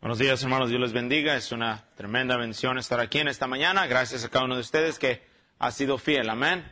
[0.00, 0.70] Buenos días, hermanos.
[0.70, 1.36] Dios les bendiga.
[1.36, 3.86] Es una tremenda bendición estar aquí en esta mañana.
[3.86, 5.22] Gracias a cada uno de ustedes que
[5.58, 6.30] ha sido fiel.
[6.30, 6.64] Amén.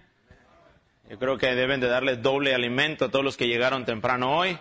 [1.11, 4.59] Yo creo que deben de darle doble alimento a todos los que llegaron temprano hoy.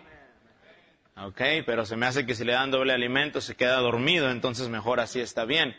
[1.15, 4.67] Ok, pero se me hace que si le dan doble alimento se queda dormido, entonces
[4.67, 5.73] mejor así está bien.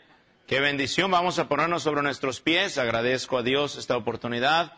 [0.47, 1.11] Qué bendición.
[1.11, 2.79] Vamos a ponernos sobre nuestros pies.
[2.79, 4.73] Agradezco a Dios esta oportunidad.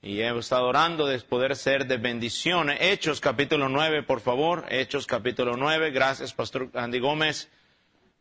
[0.00, 2.70] Y he estado orando de poder ser de bendición.
[2.70, 4.64] Hechos capítulo 9, por favor.
[4.68, 5.90] Hechos capítulo 9.
[5.90, 7.48] Gracias, Pastor Andy Gómez.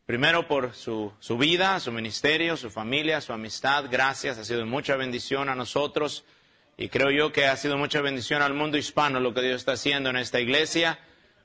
[0.08, 3.86] Primero por su, su vida, su ministerio, su familia, su amistad.
[3.92, 4.40] Gracias.
[4.40, 6.26] Ha sido mucha bendición a nosotros.
[6.78, 9.74] Y creo yo que ha sido mucha bendición al mundo hispano lo que Dios está
[9.74, 10.98] haciendo en esta iglesia.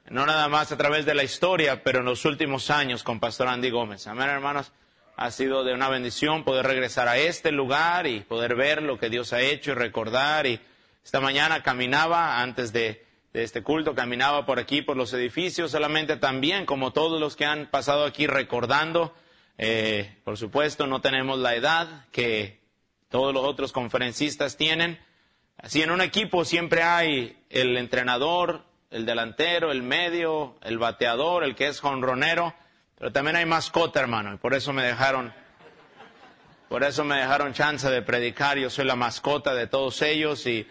[0.09, 3.49] No nada más a través de la historia, pero en los últimos años con Pastor
[3.49, 4.07] Andy Gómez.
[4.07, 4.73] Amén, hermanos
[5.17, 9.11] ha sido de una bendición poder regresar a este lugar y poder ver lo que
[9.11, 10.47] Dios ha hecho y recordar.
[10.47, 10.61] Y
[11.05, 16.67] esta mañana caminaba antes de, este culto, caminaba por aquí, por los edificios, solamente también
[16.67, 19.15] como todos los que han pasado aquí recordando.
[19.59, 22.61] Eh, por supuesto, no tenemos la edad que
[23.09, 24.99] todos los otros conferencistas tienen.
[25.57, 31.55] Así en un equipo siempre hay el entrenador, el delantero, el medio, el bateador, el
[31.55, 32.55] que es jonronero
[33.03, 35.35] pero también hay mascota, hermano, y por eso me dejaron,
[36.69, 38.59] por eso me dejaron chance de predicar.
[38.59, 40.69] Yo soy la mascota de todos ellos y,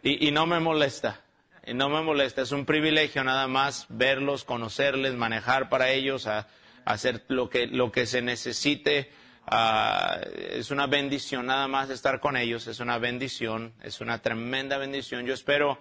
[0.00, 1.22] y, no me molesta.
[1.66, 2.42] Y no me molesta.
[2.42, 6.46] Es un privilegio nada más verlos, conocerles, manejar para ellos, a,
[6.84, 9.10] hacer lo que, lo que se necesite.
[9.44, 14.78] Ah, es una bendición nada más estar con ellos, es una bendición, es una tremenda
[14.78, 15.26] bendición.
[15.26, 15.80] Yo espero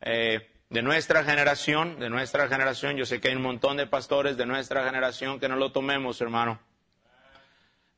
[0.00, 4.36] eh, de nuestra generación, de nuestra generación, yo sé que hay un montón de pastores
[4.36, 6.58] de nuestra generación que no lo tomemos, hermano.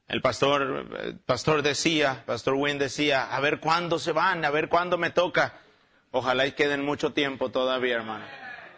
[0.06, 4.98] El pastor, pastor decía, pastor Wynn decía, a ver cuándo se van, a ver cuándo
[4.98, 5.54] me toca.
[6.10, 8.26] Ojalá y queden mucho tiempo todavía, hermano.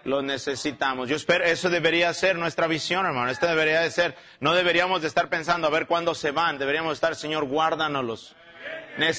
[0.04, 1.08] Lo necesitamos.
[1.08, 3.32] Yo espero, eso debería ser nuestra visión, hermano.
[3.32, 6.56] Esta debería de ser, no deberíamos de estar pensando a ver cuándo se van.
[6.56, 8.36] Deberíamos estar, Señor, guárdanos.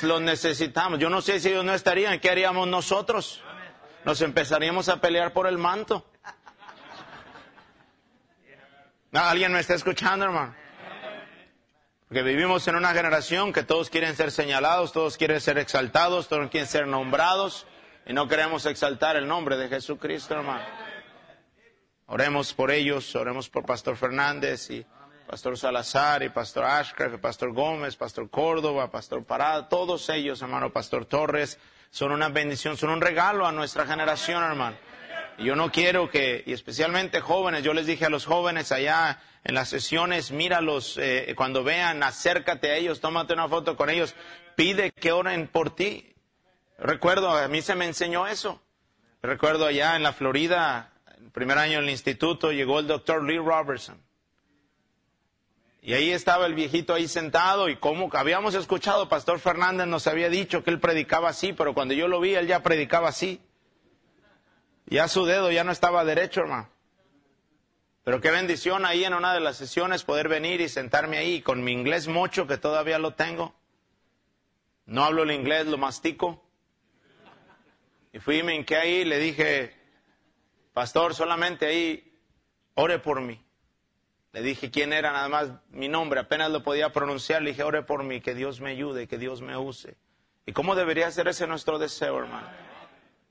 [0.03, 0.99] Los necesitamos.
[0.99, 3.43] Yo no sé si ellos no estarían, ¿qué haríamos nosotros?
[4.05, 6.05] Nos empezaríamos a pelear por el manto.
[9.11, 10.55] ¿Alguien me está escuchando, hermano?
[12.07, 16.49] Porque vivimos en una generación que todos quieren ser señalados, todos quieren ser exaltados, todos
[16.49, 17.67] quieren ser nombrados
[18.05, 20.65] y no queremos exaltar el nombre de Jesucristo, hermano.
[22.07, 24.85] Oremos por ellos, oremos por Pastor Fernández y
[25.27, 31.05] Pastor Salazar y Pastor Ashcraft, Pastor Gómez, Pastor Córdoba, Pastor Parada, todos ellos, hermano, Pastor
[31.05, 31.59] Torres,
[31.89, 34.77] son una bendición, son un regalo a nuestra generación, hermano.
[35.37, 39.55] Yo no quiero que, y especialmente jóvenes, yo les dije a los jóvenes allá en
[39.55, 44.15] las sesiones, míralos, eh, cuando vean, acércate a ellos, tómate una foto con ellos,
[44.55, 46.13] pide que oren por ti.
[46.77, 48.61] Recuerdo, a mí se me enseñó eso.
[49.21, 54.01] Recuerdo allá en la Florida, el primer año del instituto, llegó el doctor Lee Robertson.
[55.81, 60.29] Y ahí estaba el viejito ahí sentado y como habíamos escuchado, Pastor Fernández nos había
[60.29, 63.41] dicho que él predicaba así, pero cuando yo lo vi, él ya predicaba así.
[64.87, 66.69] Ya su dedo ya no estaba derecho, hermano.
[68.03, 71.63] Pero qué bendición ahí en una de las sesiones poder venir y sentarme ahí con
[71.63, 73.53] mi inglés mucho, que todavía lo tengo.
[74.85, 76.43] No hablo el inglés, lo mastico.
[78.11, 79.75] Y fui y me hinqué ahí y le dije,
[80.73, 82.19] pastor, solamente ahí,
[82.73, 83.39] ore por mí.
[84.31, 87.41] Le dije quién era, nada más mi nombre, apenas lo podía pronunciar.
[87.41, 89.97] Le dije, ore por mí, que Dios me ayude, que Dios me use.
[90.45, 92.47] ¿Y cómo debería ser ese nuestro deseo, hermano?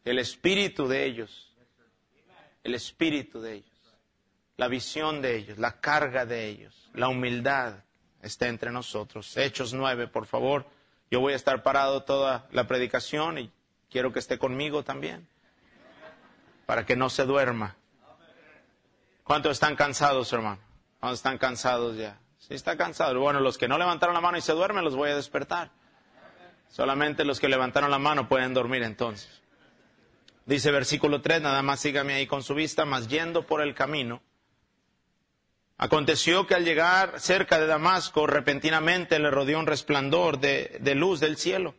[0.05, 1.53] El espíritu de ellos.
[2.65, 3.97] El espíritu de ellos.
[4.57, 7.85] La visión de ellos, la carga de ellos, la humildad
[8.23, 9.37] está entre nosotros.
[9.37, 10.67] Hechos nueve, por favor.
[11.11, 13.53] Yo voy a estar parado toda la predicación y
[13.89, 15.29] quiero que esté conmigo también.
[16.67, 17.77] Para que no se duerma.
[19.23, 20.68] ¿Cuántos están cansados, hermano?
[21.01, 22.19] ¿Cuántos están cansados ya?
[22.39, 23.19] Sí, está cansado.
[23.21, 25.71] Bueno, los que no levantaron la mano y se duermen, los voy a despertar.
[26.69, 29.43] Solamente los que levantaron la mano pueden dormir entonces.
[30.45, 34.23] Dice versículo 3, nada más sígame ahí con su vista, más yendo por el camino.
[35.77, 41.21] Aconteció que al llegar cerca de Damasco, repentinamente le rodeó un resplandor de, de luz
[41.21, 41.75] del cielo.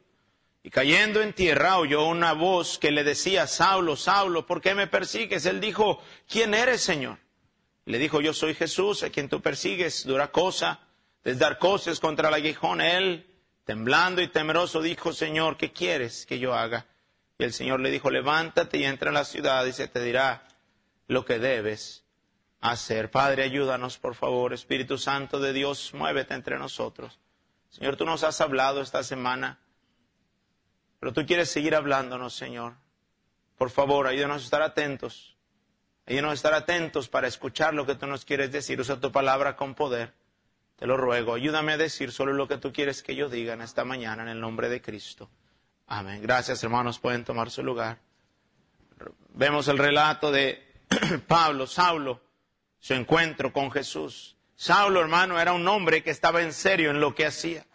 [0.63, 4.87] Y cayendo en tierra oyó una voz que le decía, Saulo, Saulo, ¿por qué me
[4.87, 5.45] persigues?
[5.45, 7.17] Él dijo, ¿quién eres, Señor?
[7.89, 10.79] Le dijo, yo soy Jesús, a quien tú persigues, dura cosa,
[11.23, 12.81] desde cosas contra el aguijón.
[12.81, 13.25] Él,
[13.65, 16.85] temblando y temeroso, dijo, Señor, ¿qué quieres que yo haga?
[17.39, 20.47] Y el Señor le dijo, levántate y entra en la ciudad y se te dirá
[21.07, 22.05] lo que debes
[22.61, 23.09] hacer.
[23.09, 24.53] Padre, ayúdanos, por favor.
[24.53, 27.17] Espíritu Santo de Dios, muévete entre nosotros.
[27.71, 29.57] Señor, tú nos has hablado esta semana,
[30.99, 32.75] pero tú quieres seguir hablándonos, Señor.
[33.57, 35.38] Por favor, ayúdanos a estar atentos
[36.09, 38.81] Ayúdanos a estar atentos para escuchar lo que tú nos quieres decir.
[38.81, 40.11] Usa tu palabra con poder.
[40.75, 41.35] Te lo ruego.
[41.35, 44.29] Ayúdame a decir solo lo que tú quieres que yo diga en esta mañana en
[44.29, 45.29] el nombre de Cristo.
[45.85, 46.19] Amén.
[46.23, 46.97] Gracias, hermanos.
[46.97, 47.99] Pueden tomar su lugar.
[49.35, 50.65] Vemos el relato de
[51.27, 52.21] Pablo, Saulo,
[52.79, 54.35] su encuentro con Jesús.
[54.55, 57.67] Saulo, hermano, era un hombre que estaba en serio en lo que hacía.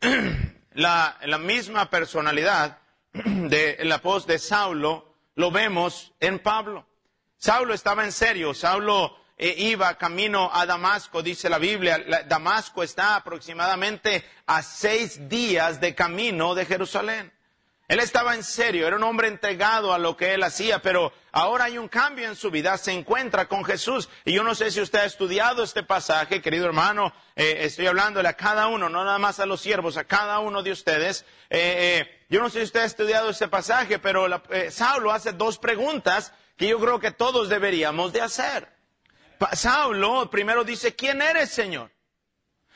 [0.74, 2.78] La, misma personalidad
[3.12, 6.88] de la voz de Saulo lo vemos en Pablo.
[7.42, 11.98] Saulo estaba en serio, Saulo eh, iba camino a Damasco, dice la Biblia.
[12.28, 17.32] Damasco está aproximadamente a seis días de camino de Jerusalén.
[17.88, 21.64] Él estaba en serio, era un hombre entregado a lo que él hacía, pero ahora
[21.64, 24.08] hay un cambio en su vida, se encuentra con Jesús.
[24.24, 28.28] Y yo no sé si usted ha estudiado este pasaje, querido hermano, eh, estoy hablándole
[28.28, 31.24] a cada uno, no nada más a los siervos, a cada uno de ustedes.
[31.50, 34.28] Eh, yo no sé si usted ha estudiado este pasaje, pero
[34.70, 38.68] Saulo hace dos preguntas que yo creo que todos deberíamos de hacer.
[39.52, 41.90] Saulo primero dice, ¿quién eres, Señor?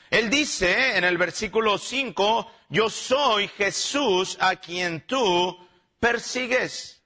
[0.09, 5.57] Él dice en el versículo 5, yo soy Jesús a quien tú
[5.99, 7.03] persigues.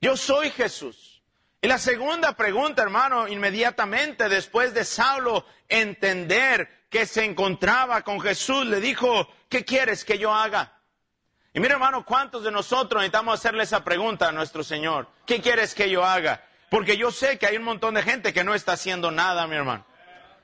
[0.00, 1.22] Yo soy Jesús.
[1.62, 8.66] Y la segunda pregunta, hermano, inmediatamente después de Saulo entender que se encontraba con Jesús,
[8.66, 10.73] le dijo, ¿qué quieres que yo haga?
[11.56, 15.06] Y mira, hermano, ¿cuántos de nosotros necesitamos hacerle esa pregunta a nuestro Señor?
[15.24, 16.42] ¿Qué quieres que yo haga?
[16.68, 19.54] Porque yo sé que hay un montón de gente que no está haciendo nada, mi
[19.54, 19.86] hermano.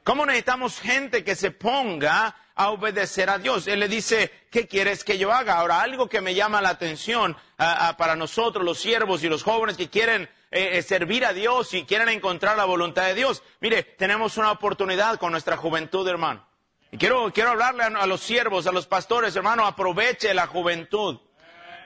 [0.04, 3.66] ¿Cómo necesitamos gente que se ponga a obedecer a Dios?
[3.66, 5.54] Él le dice, ¿qué quieres que yo haga?
[5.58, 9.90] Ahora, algo que me llama la atención para nosotros, los siervos y los jóvenes que
[9.90, 13.42] quieren eh, eh, servir a Dios y quieren encontrar la voluntad de Dios.
[13.58, 16.46] Mire, tenemos una oportunidad con nuestra juventud, hermano.
[16.92, 21.18] Y quiero, quiero hablarle a, los siervos, a los pastores, hermano, aproveche la juventud.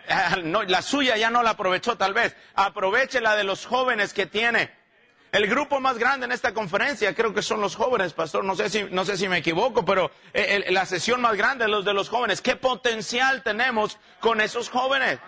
[0.09, 2.37] Ah, la suya ya no la aprovechó tal vez.
[2.55, 4.71] Aproveche la de los jóvenes que tiene.
[5.35, 8.45] El grupo más grande en esta conferencia creo que son los jóvenes, pastor.
[8.45, 11.71] No sé si, no sé si me equivoco, pero eh, la sesión más grande es
[11.71, 12.41] los de los jóvenes.
[12.41, 15.19] ¿Qué potencial tenemos con esos jóvenes?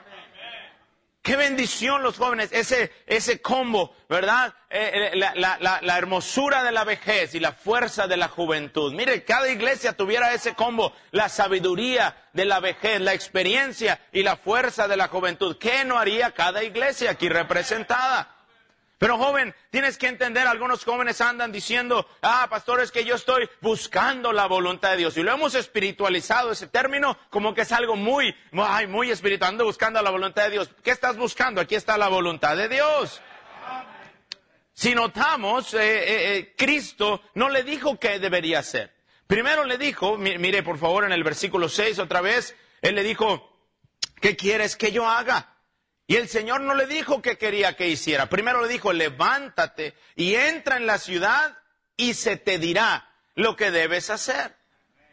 [1.26, 4.54] Qué bendición los jóvenes, ese, ese combo, ¿verdad?
[4.70, 8.94] Eh, eh, la, la, la, hermosura de la vejez y la fuerza de la juventud.
[8.94, 14.36] Mire, cada iglesia tuviera ese combo, la sabiduría de la vejez, la experiencia y la
[14.36, 15.58] fuerza de la juventud.
[15.58, 18.35] ¿Qué no haría cada iglesia aquí representada?
[18.98, 23.48] Pero joven, tienes que entender, algunos jóvenes andan diciendo, ah, pastor, es que yo estoy
[23.60, 25.16] buscando la voluntad de Dios.
[25.18, 29.66] Y lo hemos espiritualizado ese término como que es algo muy, ay, muy espiritual, ando
[29.66, 30.70] buscando la voluntad de Dios.
[30.82, 31.60] ¿Qué estás buscando?
[31.60, 33.20] Aquí está la voluntad de Dios.
[34.72, 38.94] Si notamos, eh, eh, eh, Cristo no le dijo qué debería hacer.
[39.26, 43.58] Primero le dijo, mire por favor en el versículo 6 otra vez, Él le dijo,
[44.20, 45.55] ¿qué quieres que yo haga?
[46.06, 48.26] Y el Señor no le dijo qué quería que hiciera.
[48.28, 51.58] Primero le dijo, levántate y entra en la ciudad
[51.96, 54.56] y se te dirá lo que debes hacer.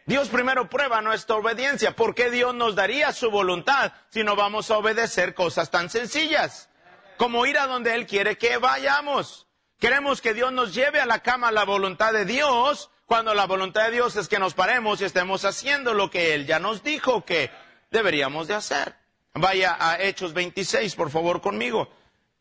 [0.06, 1.96] Dios primero prueba nuestra obediencia.
[1.96, 6.70] ¿Por qué Dios nos daría su voluntad si no vamos a obedecer cosas tan sencillas?
[7.18, 9.48] Como ir a donde Él quiere que vayamos.
[9.80, 13.86] Queremos que Dios nos lleve a la cama la voluntad de Dios, cuando la voluntad
[13.86, 17.26] de Dios es que nos paremos y estemos haciendo lo que Él ya nos dijo
[17.26, 17.52] que
[17.92, 19.03] deberíamos de hacer.
[19.36, 21.90] Vaya a Hechos 26, por favor, conmigo.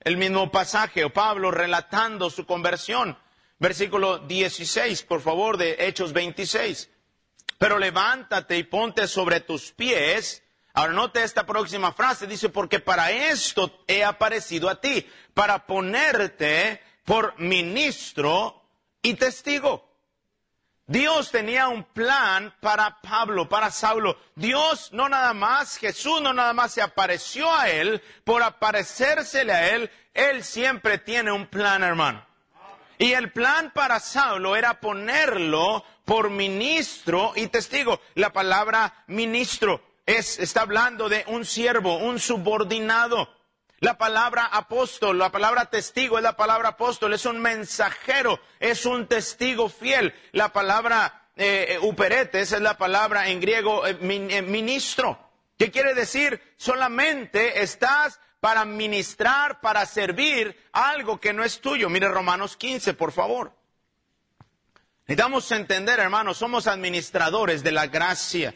[0.00, 3.16] El mismo pasaje, Pablo relatando su conversión.
[3.58, 6.90] Versículo 16, por favor, de Hechos 26.
[7.58, 10.42] Pero levántate y ponte sobre tus pies.
[10.74, 16.80] Ahora note esta próxima frase, dice, porque para esto he aparecido a ti, para ponerte
[17.04, 18.62] por ministro
[19.00, 19.91] y testigo.
[20.86, 24.16] Dios tenía un plan para Pablo, para Saulo.
[24.34, 29.74] Dios no nada más, Jesús no nada más se apareció a él por aparecérsele a
[29.74, 29.90] él.
[30.12, 32.26] Él siempre tiene un plan, hermano.
[32.98, 38.00] Y el plan para Saulo era ponerlo por ministro y testigo.
[38.14, 43.28] La palabra ministro es, está hablando de un siervo, un subordinado.
[43.82, 49.08] La palabra apóstol, la palabra testigo es la palabra apóstol, es un mensajero, es un
[49.08, 50.14] testigo fiel.
[50.30, 55.18] La palabra eh, uperetes es la palabra en griego eh, eh, ministro.
[55.58, 56.40] ¿Qué quiere decir?
[56.56, 61.90] Solamente estás para ministrar, para servir algo que no es tuyo.
[61.90, 63.52] Mire Romanos 15, por favor.
[65.08, 68.54] Necesitamos entender, hermanos, somos administradores de la gracia.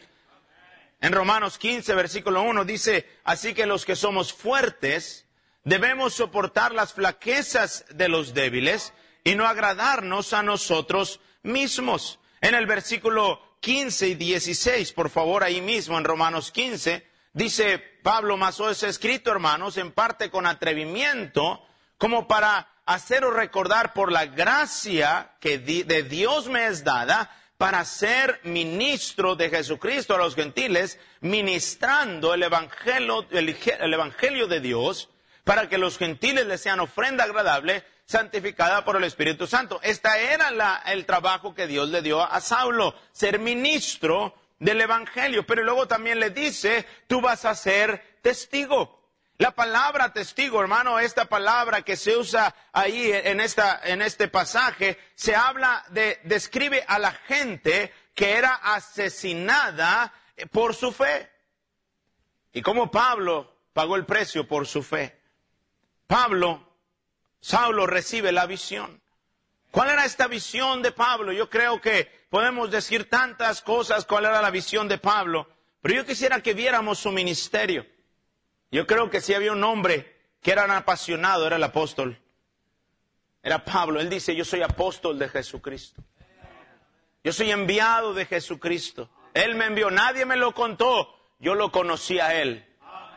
[0.99, 5.25] En Romanos 15, versículo 1 dice, así que los que somos fuertes
[5.63, 12.19] debemos soportar las flaquezas de los débiles y no agradarnos a nosotros mismos.
[12.41, 18.37] En el versículo 15 y 16, por favor, ahí mismo en Romanos 15, dice Pablo,
[18.37, 21.63] más es escrito, hermanos, en parte con atrevimiento,
[21.99, 28.39] como para haceros recordar por la gracia que de Dios me es dada para ser
[28.43, 35.09] ministro de Jesucristo a los gentiles, ministrando el evangelio, el evangelio de Dios,
[35.43, 39.79] para que los gentiles les sean ofrenda agradable, santificada por el Espíritu Santo.
[39.81, 45.45] Este era el trabajo que Dios le dio a Saulo, ser ministro del Evangelio.
[45.45, 48.96] Pero luego también le dice, tú vas a ser testigo.
[49.39, 54.97] La palabra testigo, hermano, esta palabra que se usa ahí en, esta, en este pasaje,
[55.13, 60.11] se habla de, describe a la gente que era asesinada
[60.51, 61.31] por su fe.
[62.51, 65.21] Y como Pablo pagó el precio por su fe.
[66.07, 66.67] Pablo,
[67.39, 68.99] Saulo recibe la visión.
[69.69, 71.31] ¿Cuál era esta visión de Pablo?
[71.31, 75.47] Yo creo que podemos decir tantas cosas cuál era la visión de Pablo,
[75.81, 77.85] pero yo quisiera que viéramos su ministerio.
[78.71, 82.19] Yo creo que si había un hombre que era un apasionado, era el apóstol.
[83.41, 83.99] Era Pablo.
[83.99, 86.03] Él dice, yo soy apóstol de Jesucristo.
[87.23, 89.09] Yo soy enviado de Jesucristo.
[89.33, 91.13] Él me envió, nadie me lo contó.
[91.39, 92.65] Yo lo conocí a él.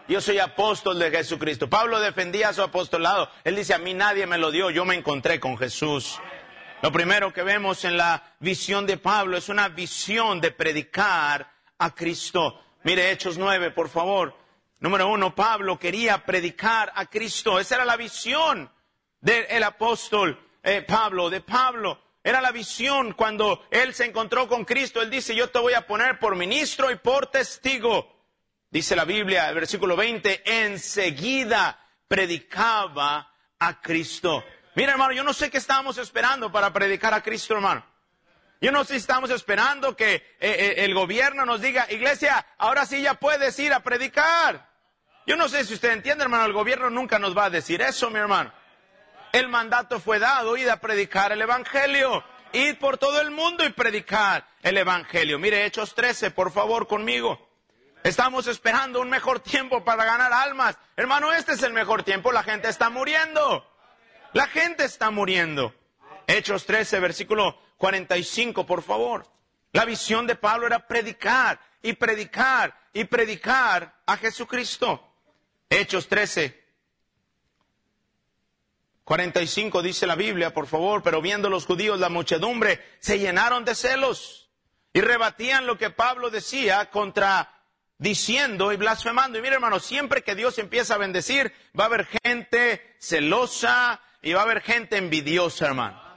[0.09, 1.71] Yo soy apóstol de Jesucristo.
[1.71, 3.31] Pablo defendía su apostolado.
[3.45, 6.19] Él dice, a mí nadie me lo dio, yo me encontré con Jesús.
[6.83, 11.95] Lo primero que vemos en la visión de Pablo es una visión de predicar a
[11.95, 12.61] Cristo.
[12.83, 14.35] Mire Hechos 9, por favor.
[14.81, 17.61] Número uno, Pablo quería predicar a Cristo.
[17.61, 18.73] Esa era la visión
[19.21, 22.01] del apóstol eh, Pablo, de Pablo.
[22.25, 25.03] Era la visión cuando él se encontró con Cristo.
[25.03, 28.11] Él dice, yo te voy a poner por ministro y por testigo.
[28.71, 34.43] Dice la Biblia, el versículo 20, enseguida predicaba a Cristo.
[34.77, 37.85] Mira, hermano, yo no sé qué estábamos esperando para predicar a Cristo, hermano.
[38.63, 42.87] Yo no sé si estamos esperando que eh, eh, el gobierno nos diga, iglesia, ahora
[42.87, 44.70] sí ya puedes ir a predicar.
[45.31, 48.11] Yo no sé si usted entiende, hermano, el gobierno nunca nos va a decir eso,
[48.11, 48.53] mi hermano.
[49.31, 52.25] El mandato fue dado, ir a predicar el Evangelio.
[52.53, 55.39] Ir por todo el mundo y predicar el Evangelio.
[55.39, 57.49] Mire, Hechos 13, por favor, conmigo.
[58.03, 60.77] Estamos esperando un mejor tiempo para ganar almas.
[60.97, 62.33] Hermano, este es el mejor tiempo.
[62.33, 63.65] La gente está muriendo.
[64.33, 65.73] La gente está muriendo.
[66.27, 69.29] Hechos 13, versículo 45, por favor.
[69.71, 75.07] La visión de Pablo era predicar y predicar y predicar a Jesucristo.
[75.71, 76.61] Hechos 13,
[79.05, 83.77] 45 dice la Biblia, por favor, pero viendo los judíos la muchedumbre, se llenaron de
[83.77, 84.51] celos
[84.93, 87.63] y rebatían lo que Pablo decía contra
[87.99, 89.39] diciendo y blasfemando.
[89.39, 94.33] Y mire hermano, siempre que Dios empieza a bendecir, va a haber gente celosa y
[94.33, 96.10] va a haber gente envidiosa, hermano.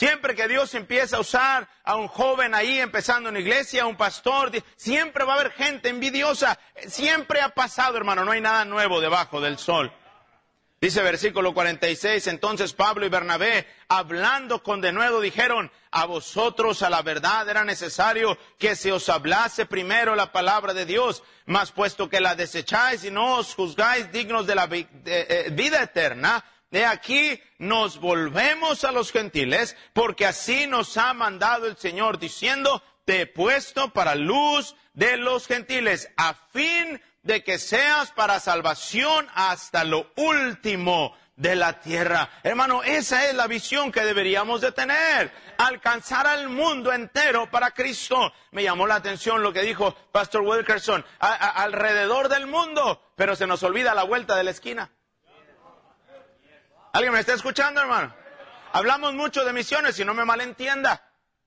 [0.00, 3.98] Siempre que Dios empieza a usar a un joven ahí empezando en iglesia, a un
[3.98, 6.58] pastor, siempre va a haber gente envidiosa.
[6.88, 9.92] Siempre ha pasado, hermano, no hay nada nuevo debajo del sol.
[10.80, 17.02] Dice versículo 46, entonces Pablo y Bernabé, hablando con denuedo, dijeron, a vosotros a la
[17.02, 22.22] verdad era necesario que se os hablase primero la palabra de Dios, mas puesto que
[22.22, 27.98] la desecháis y no os juzgáis dignos de la eh, vida eterna, de aquí nos
[27.98, 33.92] volvemos a los gentiles, porque así nos ha mandado el Señor, diciendo, te he puesto
[33.92, 41.16] para luz de los gentiles, a fin de que seas para salvación hasta lo último
[41.36, 42.30] de la tierra.
[42.42, 45.32] Hermano, esa es la visión que deberíamos de tener.
[45.56, 48.32] Alcanzar al mundo entero para Cristo.
[48.50, 51.04] Me llamó la atención lo que dijo Pastor Wilkerson.
[51.18, 54.90] alrededor del mundo, pero se nos olvida la vuelta de la esquina.
[56.92, 58.12] ¿Alguien me está escuchando, hermano?
[58.72, 61.04] Hablamos mucho de misiones y no me malentienda.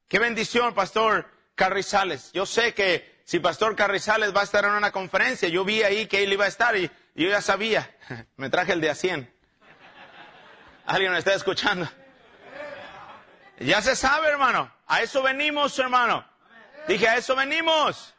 [0.07, 2.31] Qué bendición, Pastor Carrizales.
[2.33, 6.07] Yo sé que si Pastor Carrizales va a estar en una conferencia, yo vi ahí
[6.07, 7.95] que él iba a estar y yo ya sabía.
[8.37, 9.33] Me traje el de a 100.
[10.85, 11.89] ¿Alguien me está escuchando?
[13.59, 14.69] Ya se sabe, hermano.
[14.85, 16.25] A eso venimos, hermano.
[16.89, 18.13] Dije, a eso venimos.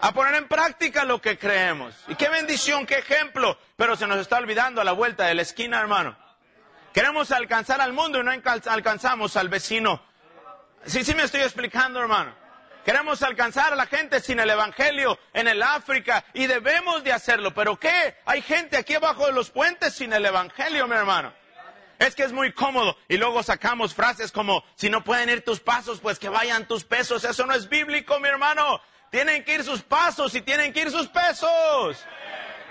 [0.00, 1.94] A poner en práctica lo que creemos.
[2.08, 3.58] Y qué bendición, qué ejemplo.
[3.76, 6.18] Pero se nos está olvidando a la vuelta de la esquina, hermano.
[6.92, 10.02] Queremos alcanzar al mundo y no alcanzamos al vecino.
[10.84, 12.34] Sí, sí me estoy explicando, hermano.
[12.84, 17.52] Queremos alcanzar a la gente sin el Evangelio en el África y debemos de hacerlo.
[17.52, 18.16] ¿Pero qué?
[18.24, 21.32] Hay gente aquí abajo de los puentes sin el Evangelio, mi hermano.
[21.98, 22.96] Es que es muy cómodo.
[23.08, 26.84] Y luego sacamos frases como, si no pueden ir tus pasos, pues que vayan tus
[26.84, 27.24] pesos.
[27.24, 28.80] Eso no es bíblico, mi hermano.
[29.10, 31.98] Tienen que ir sus pasos y tienen que ir sus pesos.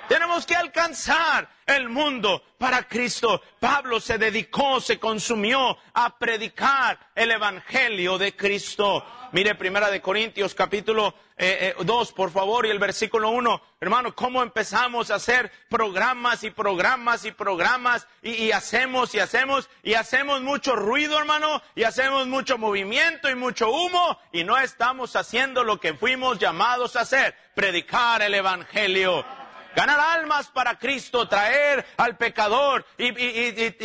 [0.10, 3.44] Tenemos que alcanzar el mundo para Cristo.
[3.60, 9.06] Pablo se dedicó, se consumió a predicar el Evangelio de Cristo.
[9.34, 13.62] Mire Primera de Corintios capítulo 2, eh, eh, por favor, y el versículo 1.
[13.80, 19.70] Hermano, ¿cómo empezamos a hacer programas y programas y programas y, y hacemos y hacemos
[19.84, 25.16] y hacemos mucho ruido, hermano, y hacemos mucho movimiento y mucho humo y no estamos
[25.16, 29.24] haciendo lo que fuimos llamados a hacer, predicar el Evangelio
[29.80, 33.14] ganar almas para Cristo, traer al pecador y,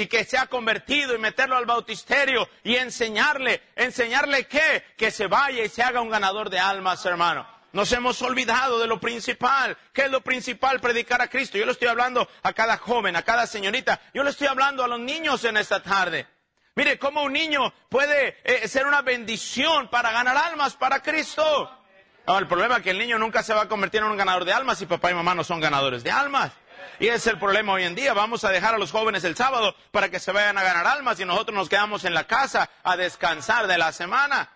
[0.08, 5.62] que se ha convertido y meterlo al bautisterio y enseñarle, enseñarle qué, que se vaya
[5.62, 7.46] y se haga un ganador de almas, hermano.
[7.72, 9.76] Nos hemos olvidado de lo principal.
[9.92, 10.80] ¿Qué es lo principal?
[10.80, 11.58] Predicar a Cristo.
[11.58, 14.00] Yo le estoy hablando a cada joven, a cada señorita.
[14.12, 16.26] Yo le estoy hablando a los niños en esta tarde.
[16.74, 21.83] Mire cómo un niño puede eh, ser una bendición para ganar almas para Cristo
[22.26, 24.52] el problema es que el niño nunca se va a convertir en un ganador de
[24.52, 26.52] almas si papá y mamá no son ganadores de almas.
[26.98, 28.14] Y ese es el problema hoy en día.
[28.14, 31.18] Vamos a dejar a los jóvenes el sábado para que se vayan a ganar almas
[31.20, 34.48] y nosotros nos quedamos en la casa a descansar de la semana.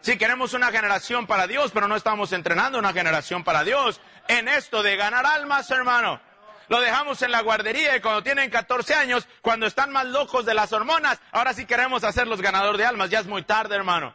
[0.00, 4.46] Si queremos una generación para Dios, pero no estamos entrenando una generación para Dios en
[4.48, 6.20] esto de ganar almas, hermano.
[6.68, 10.54] Lo dejamos en la guardería y cuando tienen 14 años, cuando están más locos de
[10.54, 13.10] las hormonas, ahora sí queremos hacerlos ganador de almas.
[13.10, 14.14] Ya es muy tarde, hermano.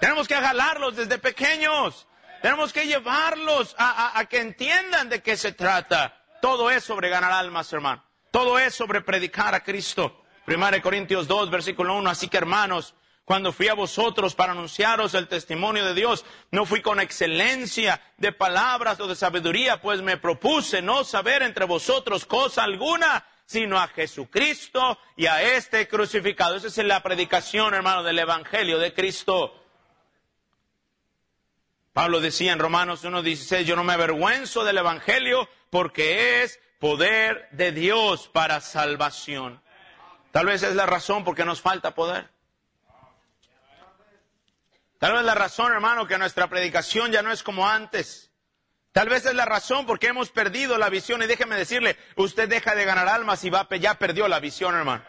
[0.00, 2.06] Tenemos que jalarlos desde pequeños.
[2.40, 6.16] Tenemos que llevarlos a, que entiendan de qué se trata.
[6.40, 8.02] Todo es sobre ganar almas, hermano.
[8.30, 10.24] Todo es sobre predicar a Cristo.
[10.46, 12.08] Primera Corintios 2, versículo 1.
[12.08, 12.94] Así que, hermanos,
[13.26, 18.32] cuando fui a vosotros para anunciaros el testimonio de Dios, no fui con excelencia de
[18.32, 23.88] palabras o de sabiduría, pues me propuse no saber entre vosotros cosa alguna, sino a
[23.88, 26.56] Jesucristo y a este crucificado.
[26.56, 29.60] Esa es la predicación, hermano, del Evangelio de Cristo.
[32.00, 37.72] Pablo decía en Romanos 1.16, yo no me avergüenzo del Evangelio porque es poder de
[37.72, 39.62] Dios para salvación.
[40.30, 42.30] Tal vez es la razón porque nos falta poder.
[44.98, 48.30] Tal vez la razón, hermano, que nuestra predicación ya no es como antes.
[48.92, 51.22] Tal vez es la razón porque hemos perdido la visión.
[51.22, 55.04] Y déjeme decirle, usted deja de ganar almas y va, ya perdió la visión, hermano.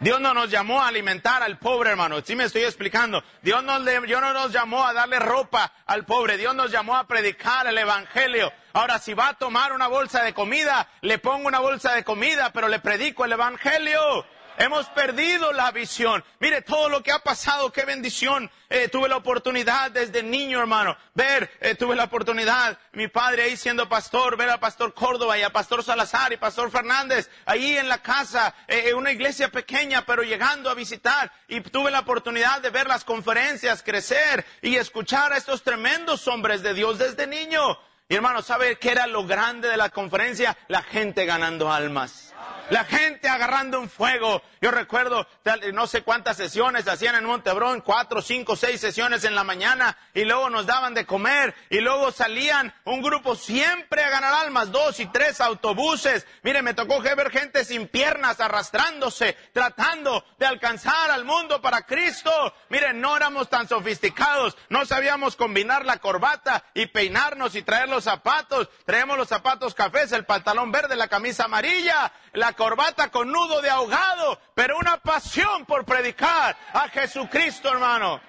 [0.00, 2.22] Dios no nos llamó a alimentar al pobre, hermano.
[2.22, 3.22] Sí me estoy explicando.
[3.42, 6.38] Dios, no nos llamó a darle ropa al pobre.
[6.38, 8.50] Dios nos llamó a predicar el Evangelio.
[8.72, 12.50] Ahora, si va a tomar una bolsa de comida, le pongo una bolsa de comida,
[12.50, 14.24] pero le predico el Evangelio.
[14.60, 16.22] Hemos perdido la visión.
[16.38, 18.50] Mire todo lo que ha pasado, qué bendición.
[18.68, 23.56] Eh, tuve la oportunidad desde niño, hermano, ver, eh, tuve la oportunidad, mi padre ahí
[23.56, 27.88] siendo pastor, ver a Pastor Córdoba y a Pastor Salazar y Pastor Fernández ahí en
[27.88, 31.32] la casa, eh, una iglesia pequeña, pero llegando a visitar.
[31.48, 36.62] Y tuve la oportunidad de ver las conferencias crecer y escuchar a estos tremendos hombres
[36.62, 37.78] de Dios desde niño.
[38.10, 40.58] Y hermano, ¿sabe qué era lo grande de la conferencia?
[40.66, 42.30] La gente ganando almas
[42.70, 44.42] la gente agarrando un fuego.
[44.60, 45.26] Yo recuerdo,
[45.72, 50.24] no sé cuántas sesiones hacían en Montebrón, cuatro, cinco, seis sesiones en la mañana, y
[50.24, 55.00] luego nos daban de comer, y luego salían un grupo siempre a ganar almas, dos
[55.00, 56.26] y tres autobuses.
[56.42, 62.30] Mire, me tocó ver gente sin piernas arrastrándose, tratando de alcanzar al mundo para Cristo.
[62.68, 67.99] Mire, no éramos tan sofisticados, no sabíamos combinar la corbata y peinarnos y traer los
[68.04, 68.68] zapatos.
[68.84, 73.70] Traemos los zapatos cafés, el pantalón verde, la camisa amarilla, la corbata con nudo de
[73.70, 78.20] ahogado, pero una pasión por predicar a Jesucristo, hermano.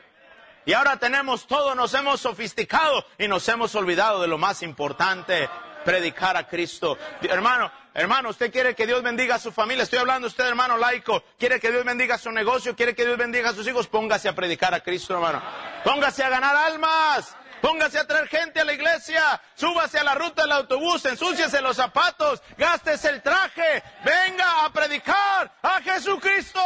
[0.65, 5.49] Y ahora tenemos todo, nos hemos sofisticado y nos hemos olvidado de lo más importante,
[5.83, 6.97] predicar a Cristo.
[7.21, 9.83] Hermano, hermano, usted quiere que Dios bendiga a su familia.
[9.83, 11.23] Estoy hablando usted, hermano laico.
[11.39, 13.87] Quiere que Dios bendiga su negocio, quiere que Dios bendiga a sus hijos.
[13.87, 15.41] Póngase a predicar a Cristo, hermano.
[15.83, 17.35] Póngase a ganar almas.
[17.61, 19.39] Póngase a traer gente a la iglesia.
[19.53, 21.05] Súbase a la ruta del autobús.
[21.05, 22.41] Ensúciese los zapatos.
[22.57, 23.83] Gástese el traje.
[24.03, 26.59] Venga a predicar a Jesucristo.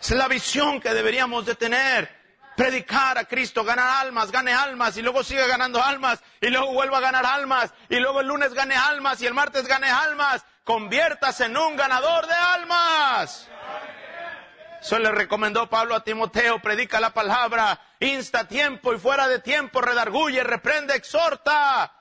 [0.00, 2.22] Es la visión que deberíamos de tener.
[2.56, 6.98] Predicar a Cristo, ganar almas, gane almas y luego sigue ganando almas y luego vuelva
[6.98, 10.44] a ganar almas y luego el lunes gane almas y el martes gane almas.
[10.62, 13.48] Conviértase en un ganador de almas.
[14.82, 19.80] Eso le recomendó Pablo a Timoteo, predica la palabra, insta tiempo y fuera de tiempo,
[19.80, 21.92] redarguye, reprende, exhorta.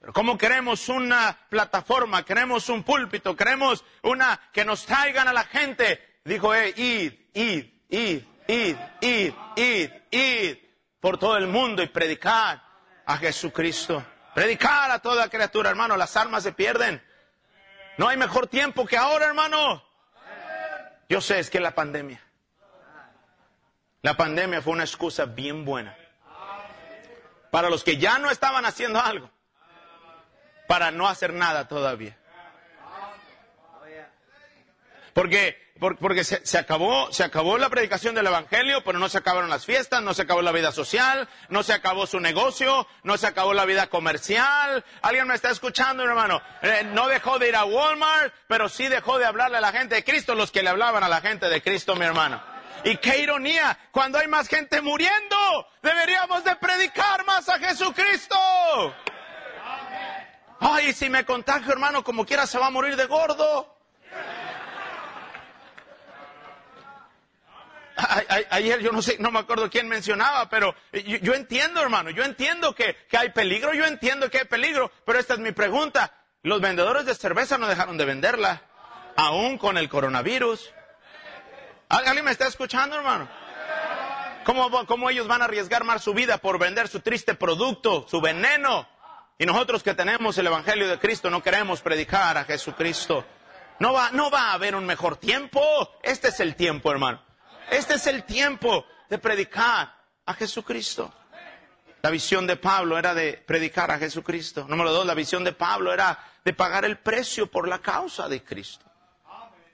[0.00, 2.24] Pero ¿cómo queremos una plataforma?
[2.24, 6.20] Queremos un púlpito, queremos una que nos traigan a la gente.
[6.24, 10.58] Dijo, eh, id, id, id, id, id, id, id
[11.00, 12.62] por todo el mundo y predicar
[13.04, 14.06] a Jesucristo.
[14.32, 17.04] Predicar a toda criatura, hermano, las almas se pierden.
[17.98, 19.89] No hay mejor tiempo que ahora, hermano.
[21.10, 22.22] Yo sé, es que la pandemia.
[24.00, 25.96] La pandemia fue una excusa bien buena.
[27.50, 29.28] Para los que ya no estaban haciendo algo.
[30.68, 32.16] para no hacer nada todavía.
[35.12, 39.48] Porque porque se, se, acabó, se acabó la predicación del Evangelio, pero no se acabaron
[39.48, 43.26] las fiestas, no se acabó la vida social, no se acabó su negocio, no se
[43.26, 44.84] acabó la vida comercial.
[45.02, 46.40] ¿Alguien me está escuchando, hermano?
[46.62, 49.94] Eh, no dejó de ir a Walmart, pero sí dejó de hablarle a la gente
[49.94, 52.42] de Cristo, los que le hablaban a la gente de Cristo, mi hermano.
[52.84, 58.36] Y qué ironía, cuando hay más gente muriendo, deberíamos de predicar más a Jesucristo.
[60.60, 63.79] Ay, si me contagio, hermano, como quiera se va a morir de gordo.
[68.50, 72.74] Ayer yo no sé, no me acuerdo quién mencionaba, pero yo, entiendo, hermano, yo entiendo
[72.74, 76.14] que, hay peligro, yo entiendo que hay peligro, pero esta es mi pregunta.
[76.42, 78.62] Los vendedores de cerveza no dejaron de venderla,
[79.16, 80.70] aún con el coronavirus.
[81.88, 83.28] ¿Alguien me está escuchando, hermano?
[84.44, 88.20] ¿Cómo, ¿Cómo ellos van a arriesgar más su vida por vender su triste producto, su
[88.20, 88.88] veneno?
[89.38, 93.24] Y nosotros que tenemos el Evangelio de Cristo no queremos predicar a Jesucristo.
[93.78, 95.62] No va, no va a haber un mejor tiempo.
[96.02, 97.22] Este es el tiempo, hermano.
[97.70, 101.14] Este es el tiempo de predicar a Jesucristo.
[102.02, 104.66] La visión de Pablo era de predicar a Jesucristo.
[104.66, 108.42] Número dos, la visión de Pablo era de pagar el precio por la causa de
[108.42, 108.84] Cristo.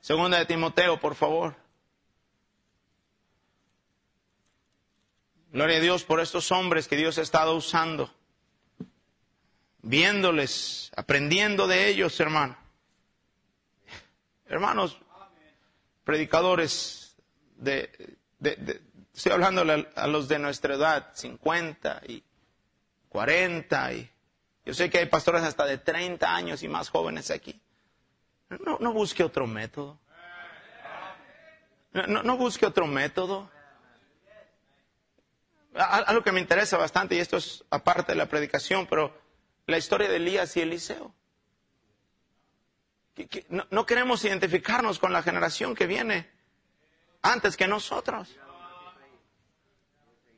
[0.01, 1.57] Segunda de Timoteo, por favor.
[5.53, 8.13] Gloria a Dios por estos hombres que Dios ha estado usando,
[9.79, 12.59] viéndoles, aprendiendo de ellos, hermano.
[14.49, 14.99] Hermanos,
[16.05, 17.06] predicadores
[17.57, 17.91] de,
[19.15, 19.63] estoy hablando
[19.95, 22.23] a los de nuestra edad, 50 y
[23.09, 24.11] 40 y
[24.67, 27.61] yo sé que hay pastores hasta de 30 años y más jóvenes aquí.
[28.49, 29.99] No, no busque otro método.
[31.93, 33.49] No, no busque otro método.
[35.75, 39.17] Algo que me interesa bastante, y esto es aparte de la predicación, pero
[39.67, 41.15] la historia de Elías y Eliseo.
[43.71, 46.29] no, queremos identificarnos con la generación que viene
[47.33, 48.29] antes que nosotros.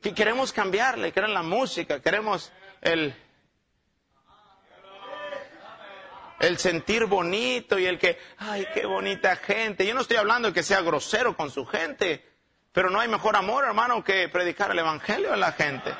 [0.01, 3.13] Que queremos cambiarle, queremos la música, queremos el,
[6.39, 9.85] el sentir bonito y el que, ay, qué bonita gente.
[9.85, 12.25] Yo no estoy hablando de que sea grosero con su gente,
[12.71, 15.93] pero no hay mejor amor, hermano, que predicar el Evangelio a la gente.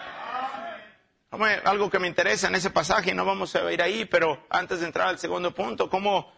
[1.66, 4.88] Algo que me interesa en ese pasaje, no vamos a ir ahí, pero antes de
[4.88, 6.32] entrar al segundo punto, cómo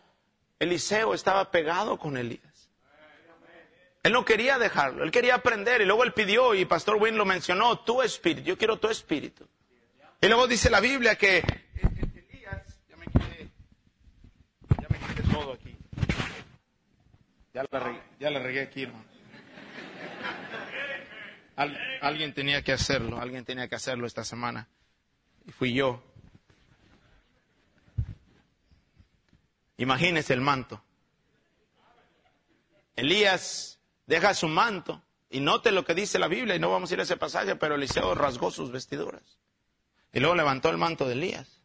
[0.59, 2.50] Eliseo estaba pegado con Elías.
[4.03, 7.25] Él no quería dejarlo, él quería aprender y luego él pidió y Pastor Wynn lo
[7.25, 9.47] mencionó, tu espíritu, yo quiero tu espíritu.
[10.19, 13.49] Y luego dice la Biblia que Elías, ya me quedé,
[14.81, 15.77] ya me quedé todo aquí.
[17.53, 19.05] Ya la regué aquí, hermano.
[22.01, 24.67] alguien tenía que hacerlo, alguien tenía que hacerlo esta semana.
[25.45, 26.03] Y fui yo.
[29.77, 30.83] Imagínese el manto.
[32.95, 33.80] Elías
[34.11, 35.01] deja su manto.
[35.29, 37.55] Y note lo que dice la Biblia, y no vamos a ir a ese pasaje,
[37.55, 39.39] pero Eliseo rasgó sus vestiduras.
[40.11, 41.61] Y luego levantó el manto de Elías.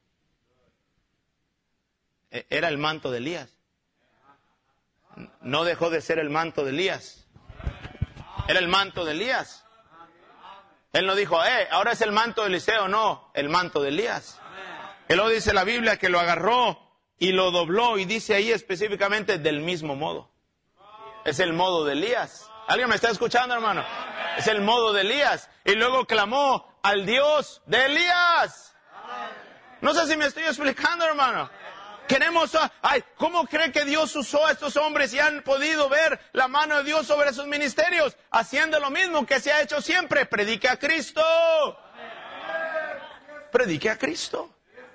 [2.30, 3.50] E, era el manto de Elías.
[5.40, 7.26] No dejó de ser el manto de Elías.
[8.46, 9.64] Era el manto de Elías.
[10.92, 14.40] Él no dijo, eh, ahora es el manto de Eliseo, no, el manto de Elías.
[15.08, 16.78] Y luego dice la Biblia que lo agarró
[17.18, 20.35] y lo dobló y dice ahí específicamente del mismo modo.
[21.26, 22.48] Es el modo de Elías.
[22.68, 23.84] ¿Alguien me está escuchando, hermano?
[24.38, 25.50] Es el modo de Elías.
[25.64, 28.76] Y luego clamó al Dios de Elías.
[29.80, 31.50] No sé si me estoy explicando, hermano.
[32.06, 36.46] Queremos, ay, ¿cómo cree que Dios usó a estos hombres y han podido ver la
[36.46, 38.16] mano de Dios sobre sus ministerios?
[38.30, 40.26] Haciendo lo mismo que se ha hecho siempre.
[40.26, 41.22] Predique a Cristo.
[43.50, 44.50] Predique a Cristo.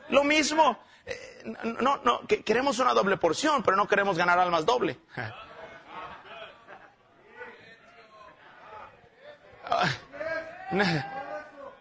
[0.07, 0.81] Lo mismo.
[1.05, 1.43] Eh,
[1.81, 4.97] no, no, queremos una doble porción, pero no queremos ganar almas doble.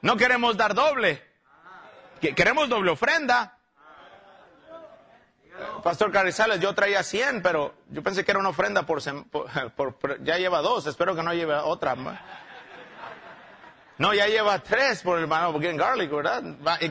[0.02, 1.22] No queremos dar doble.
[2.20, 3.56] Queremos doble ofrenda.
[5.82, 9.02] Pastor Carrizales, yo traía 100, pero yo pensé que era una ofrenda por,
[10.22, 11.96] ya lleva dos, espero que no lleve otra.
[13.98, 16.42] No, ya lleva tres por el hermano en Garlic, ¿verdad?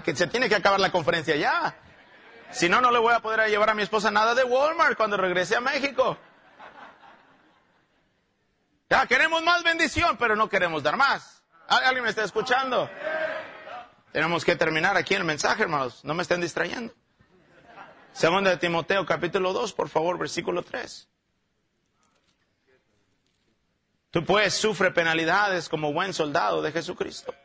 [0.03, 1.75] Que se tiene que acabar la conferencia ya.
[2.51, 5.17] Si no, no le voy a poder llevar a mi esposa nada de Walmart cuando
[5.17, 6.17] regrese a México.
[8.89, 11.43] Ya queremos más bendición, pero no queremos dar más.
[11.67, 12.89] ¿Alguien me está escuchando?
[14.11, 16.03] Tenemos que terminar aquí el mensaje, hermanos.
[16.03, 16.91] No me estén distrayendo.
[18.13, 21.07] Segunda de Timoteo, capítulo 2, por favor, versículo 3.
[24.09, 27.35] Tú pues sufre penalidades como buen soldado de Jesucristo.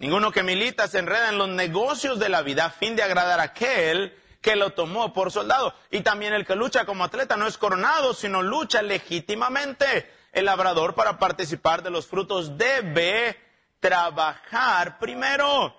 [0.00, 3.38] Ninguno que milita se enreda en los negocios de la vida a fin de agradar
[3.38, 5.74] a aquel que lo tomó por soldado.
[5.92, 10.15] Y también el que lucha como atleta no es coronado, sino lucha legítimamente.
[10.36, 13.42] El labrador para participar de los frutos debe
[13.80, 15.74] trabajar primero.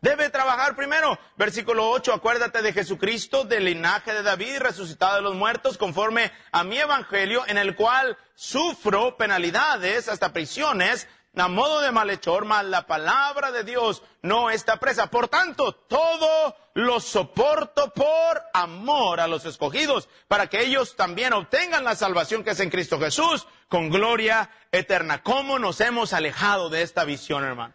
[0.00, 1.18] Debe trabajar primero.
[1.36, 6.62] Versículo 8, acuérdate de Jesucristo, del linaje de David, resucitado de los muertos, conforme a
[6.62, 12.86] mi evangelio, en el cual sufro penalidades, hasta prisiones, a modo de malhechor, mas la
[12.86, 15.10] palabra de Dios no está presa.
[15.10, 21.84] Por tanto, todo lo soporto por amor a los escogidos, para que ellos también obtengan
[21.84, 25.22] la salvación que es en Cristo Jesús, con gloria eterna.
[25.22, 27.74] ¿Cómo nos hemos alejado de esta visión, hermano?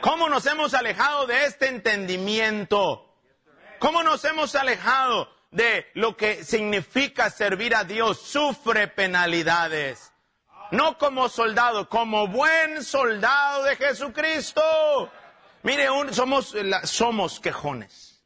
[0.00, 3.04] ¿Cómo nos hemos alejado de este entendimiento?
[3.80, 8.20] ¿Cómo nos hemos alejado de lo que significa servir a Dios?
[8.20, 10.07] Sufre penalidades.
[10.70, 14.62] No como soldado, como buen soldado de Jesucristo.
[15.62, 16.54] Mire, somos,
[16.84, 18.22] somos quejones.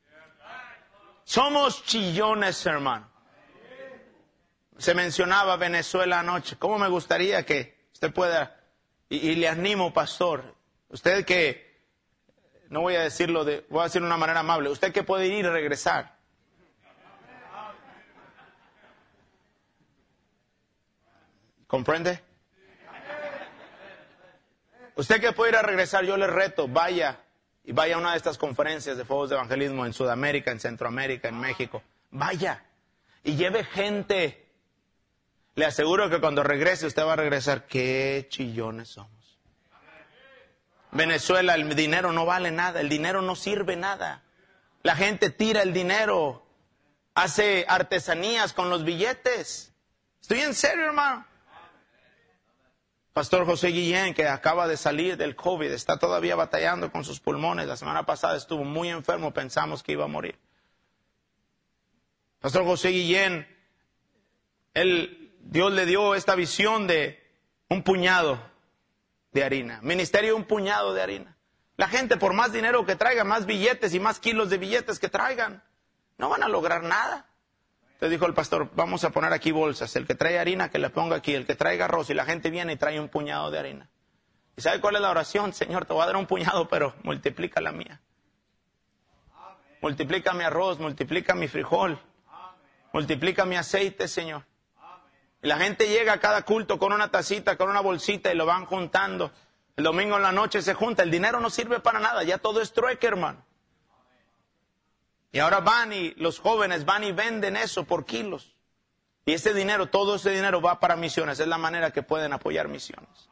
[1.25, 3.11] Somos chillones, hermano.
[4.79, 6.57] Se mencionaba Venezuela anoche.
[6.59, 8.61] ¿Cómo me gustaría que usted pueda,
[9.09, 10.57] y le animo, pastor,
[10.93, 11.81] Usted que,
[12.69, 15.27] no voy a decirlo de, voy a decirlo de una manera amable, usted que puede
[15.27, 16.19] ir y regresar.
[21.67, 22.23] ¿Comprende?
[24.95, 27.21] Usted que puede ir a regresar, yo le reto, vaya
[27.65, 31.29] y vaya a una de estas conferencias de fuegos de evangelismo en Sudamérica, en Centroamérica,
[31.29, 31.83] en México.
[32.11, 32.63] Vaya
[33.25, 34.47] y lleve gente.
[35.55, 37.67] Le aseguro que cuando regrese usted va a regresar.
[37.67, 39.11] Qué chillones somos.
[40.93, 44.23] Venezuela el dinero no vale nada, el dinero no sirve nada.
[44.83, 46.45] La gente tira el dinero,
[47.15, 49.73] hace artesanías con los billetes.
[50.21, 51.27] Estoy en serio, hermano.
[53.13, 57.67] Pastor José Guillén, que acaba de salir del COVID, está todavía batallando con sus pulmones.
[57.67, 60.39] La semana pasada estuvo muy enfermo, pensamos que iba a morir.
[62.41, 63.47] Pastor José Guillén,
[64.75, 67.23] Dios le dio esta visión de
[67.69, 68.41] un puñado
[69.33, 69.81] de harina.
[69.83, 71.37] Ministerio un puñado de harina.
[71.77, 75.09] La gente por más dinero que traiga, más billetes y más kilos de billetes que
[75.09, 75.63] traigan,
[76.17, 77.27] no van a lograr nada.
[78.03, 79.95] Entonces dijo el pastor, vamos a poner aquí bolsas.
[79.95, 81.35] El que trae harina, que le ponga aquí.
[81.35, 83.89] El que traiga arroz y la gente viene y trae un puñado de harina.
[84.57, 85.53] ¿Y sabe cuál es la oración?
[85.53, 88.01] Señor, te voy a dar un puñado, pero multiplica la mía.
[89.81, 91.97] Multiplica mi arroz, multiplica mi frijol.
[92.93, 94.43] Multiplica mi aceite, Señor.
[95.41, 98.47] Y la gente llega a cada culto con una tacita, con una bolsita y lo
[98.47, 99.31] van juntando.
[99.77, 101.05] El domingo en la noche se junta.
[101.05, 102.25] El dinero no sirve para nada.
[102.25, 103.47] Ya todo es trueque, hermano.
[105.33, 108.55] Y ahora van y los jóvenes van y venden eso por kilos.
[109.25, 111.41] Y ese dinero, todo ese dinero va para misiones.
[111.41, 113.31] Es la manera que pueden apoyar misiones.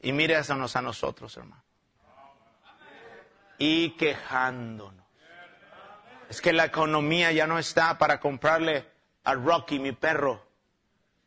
[0.00, 1.64] Y mírenos a nosotros, hermano.
[3.56, 5.04] Y quejándonos.
[6.28, 8.90] Es que la economía ya no está para comprarle
[9.24, 10.44] a Rocky, mi perro,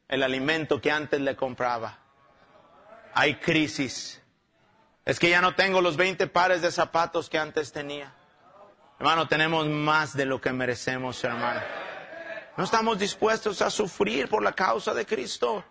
[0.07, 1.97] el alimento que antes le compraba.
[3.13, 4.21] Hay crisis.
[5.05, 8.13] Es que ya no tengo los 20 pares de zapatos que antes tenía.
[8.99, 11.61] Hermano, tenemos más de lo que merecemos, hermano.
[12.57, 15.63] No estamos dispuestos a sufrir por la causa de Cristo.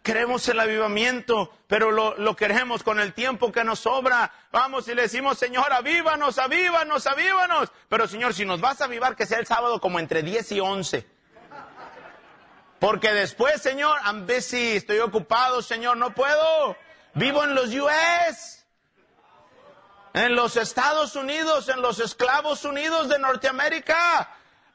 [0.00, 4.32] Queremos el avivamiento, pero lo, queremos con el tiempo que nos sobra.
[4.52, 7.72] Vamos y le decimos, Señor, avívanos, avívanos, avívanos.
[7.88, 10.60] Pero Señor, si nos vas a avivar, que sea el sábado como entre 10 y
[10.60, 11.06] 11.
[12.78, 16.76] Porque después, Señor, I'm busy, estoy ocupado, Señor, no puedo.
[17.14, 18.57] Vivo en los US,
[20.14, 24.28] en los Estados Unidos, en los esclavos unidos de Norteamérica.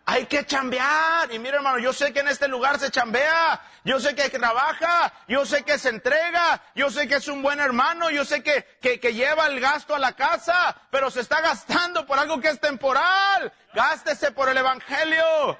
[0.05, 1.33] Hay que chambear.
[1.33, 3.61] Y mira, hermano, yo sé que en este lugar se chambea.
[3.85, 5.13] Yo sé que trabaja.
[5.27, 6.61] Yo sé que se entrega.
[6.75, 8.09] Yo sé que es un buen hermano.
[8.09, 10.75] Yo sé que, que, lleva el gasto a la casa.
[10.89, 13.53] Pero se está gastando por algo que es temporal.
[13.73, 15.57] Gástese por el Evangelio.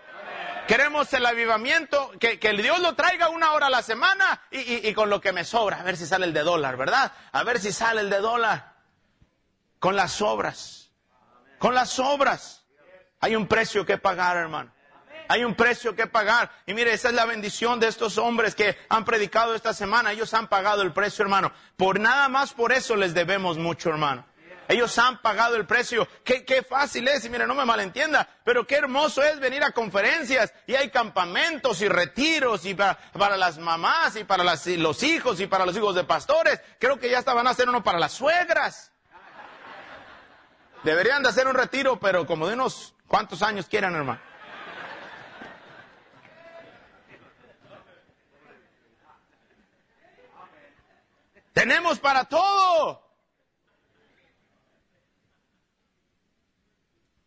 [0.67, 4.93] Queremos el avivamiento, que, que, Dios lo traiga una hora a la semana y, y,
[4.93, 7.11] con lo que me sobra, a ver si sale el de dólar, ¿verdad?
[7.33, 8.72] A ver si sale el de dólar.
[9.83, 10.91] Con las obras.
[11.59, 12.63] Con las obras.
[13.19, 14.71] Hay un precio que pagar, hermano.
[15.27, 16.49] Hay un precio que pagar.
[16.65, 20.13] Y mire, esa es la bendición de estos hombres que han predicado esta semana.
[20.13, 21.51] Ellos han pagado el precio, hermano.
[21.75, 24.25] Por nada más por eso les debemos mucho, hermano.
[24.69, 26.07] Ellos han pagado el precio.
[26.23, 29.71] Qué, qué fácil es, y mire, no me malentienda, pero qué hermoso es venir a
[29.71, 35.41] conferencias y hay campamentos y retiros y para, para las mamás y para los hijos
[35.41, 36.61] y para los hijos de pastores.
[36.79, 38.92] Creo que ya hasta van a hacer uno para las suegras.
[40.83, 44.21] Deberían de hacer un retiro, pero como de unos cuantos años quieran, hermano.
[51.53, 53.01] Tenemos para todo.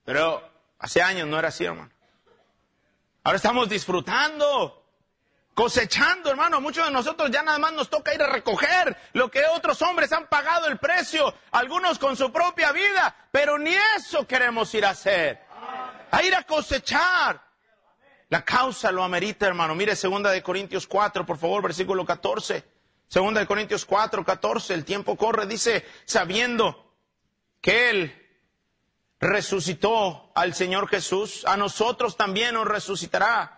[0.05, 1.91] Pero Hace años no era así, hermano.
[3.25, 4.86] Ahora estamos disfrutando,
[5.57, 6.61] cosechando, hermano.
[6.61, 10.13] Muchos de nosotros ya nada más nos toca ir a recoger lo que otros hombres
[10.13, 14.91] han pagado el precio, algunos con su propia vida, pero ni eso queremos ir a
[14.91, 15.41] hacer.
[16.11, 17.43] A ir a cosechar.
[18.29, 19.75] La causa lo amerita, hermano.
[19.75, 22.63] Mire, segunda de Corintios 4, por favor, versículo 14.
[23.09, 24.75] Segunda de Corintios 4, 14.
[24.75, 26.93] El tiempo corre, dice, sabiendo
[27.63, 28.27] que Él
[29.19, 33.56] resucitó al Señor Jesús, a nosotros también nos resucitará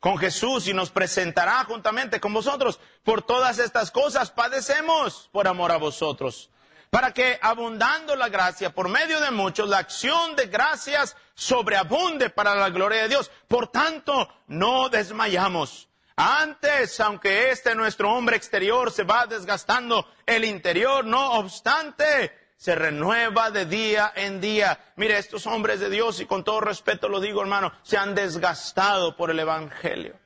[0.00, 2.80] con Jesús y nos presentará juntamente con vosotros.
[3.02, 6.50] Por todas estas cosas padecemos por amor a vosotros,
[6.90, 12.54] para que abundando la gracia por medio de muchos, la acción de gracias sobreabunde para
[12.54, 13.30] la gloria de Dios.
[13.46, 15.88] Por tanto, no desmayamos.
[16.16, 23.52] Antes, aunque este nuestro hombre exterior se va desgastando, el interior, no obstante, se renueva
[23.52, 24.92] de día en día.
[24.96, 29.16] Mire, estos hombres de Dios, y con todo respeto lo digo hermano, se han desgastado
[29.16, 30.18] por el Evangelio.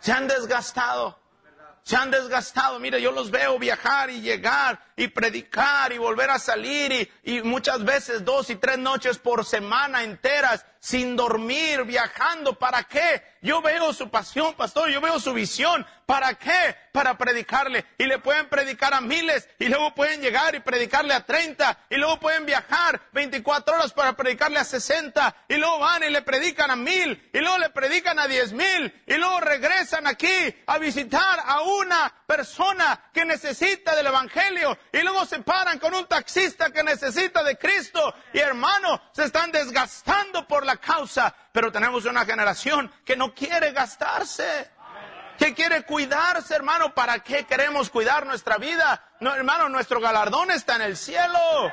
[0.00, 1.16] Se han desgastado.
[1.84, 2.80] Se han desgastado.
[2.80, 7.42] Mire, yo los veo viajar y llegar y predicar y volver a salir y, y
[7.42, 12.58] muchas veces dos y tres noches por semana enteras sin dormir, viajando.
[12.58, 13.22] ¿Para qué?
[13.40, 15.86] Yo veo su pasión, pastor, yo veo su visión.
[16.04, 16.76] ¿Para qué?
[16.92, 17.86] Para predicarle.
[17.96, 21.96] Y le pueden predicar a miles y luego pueden llegar y predicarle a 30 y
[21.96, 26.70] luego pueden viajar 24 horas para predicarle a 60 y luego van y le predican
[26.70, 31.40] a mil y luego le predican a diez mil y luego regresan aquí a visitar
[31.46, 36.84] a una persona que necesita del Evangelio y luego se paran con un taxista que
[36.84, 42.92] necesita de Cristo y hermano, se están desgastando por la causa, pero tenemos una generación
[43.04, 44.70] que no quiere gastarse.
[45.36, 46.94] Que quiere cuidarse, hermano.
[46.94, 49.02] ¿Para qué queremos cuidar nuestra vida?
[49.18, 51.72] No, hermano, nuestro galardón está en el cielo.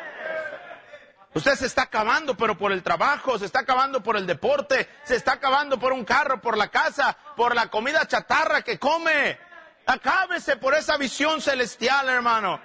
[1.36, 5.16] Usted se está acabando, pero por el trabajo, se está acabando por el deporte, se
[5.16, 9.38] está acabando por un carro, por la casa, por la comida chatarra que come.
[9.86, 12.60] Acábese por esa visión celestial, hermano.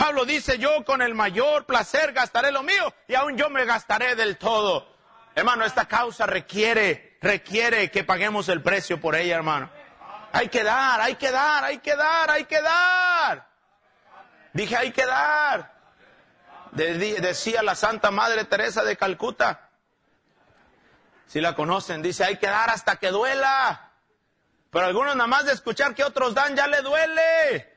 [0.00, 4.14] Pablo dice, yo con el mayor placer gastaré lo mío y aún yo me gastaré
[4.16, 4.96] del todo.
[5.34, 9.70] Hermano, esta causa requiere, requiere que paguemos el precio por ella, hermano.
[10.32, 13.46] Hay que dar, hay que dar, hay que dar, hay que dar.
[14.54, 15.74] Dije, hay que dar.
[16.72, 19.68] decía la Santa Madre Teresa de Calcuta.
[21.26, 23.90] Si la conocen, dice, hay que dar hasta que duela.
[24.70, 27.69] Pero algunos nada más de escuchar que otros dan ya le duele.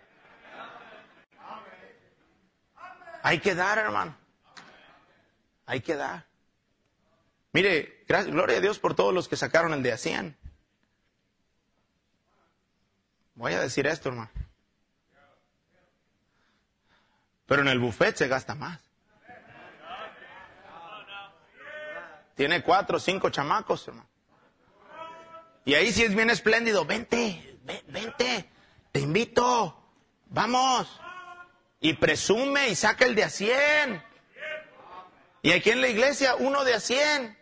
[3.24, 4.16] Hay que dar, hermano.
[5.66, 6.26] Hay que dar.
[7.54, 10.38] Mire, gracias, gloria a Dios por todos los que sacaron el de a 100.
[13.36, 14.30] Voy a decir esto, hermano.
[17.46, 18.82] Pero en el buffet se gasta más.
[22.36, 24.10] Tiene cuatro o cinco chamacos, hermano.
[25.64, 26.84] Y ahí sí es bien espléndido.
[26.84, 27.58] Vente,
[27.88, 28.52] vente,
[28.92, 29.82] te invito.
[30.26, 31.03] Vamos
[31.84, 34.02] y presume y saca el de a 100.
[35.42, 37.38] Y aquí en la iglesia uno de a 100.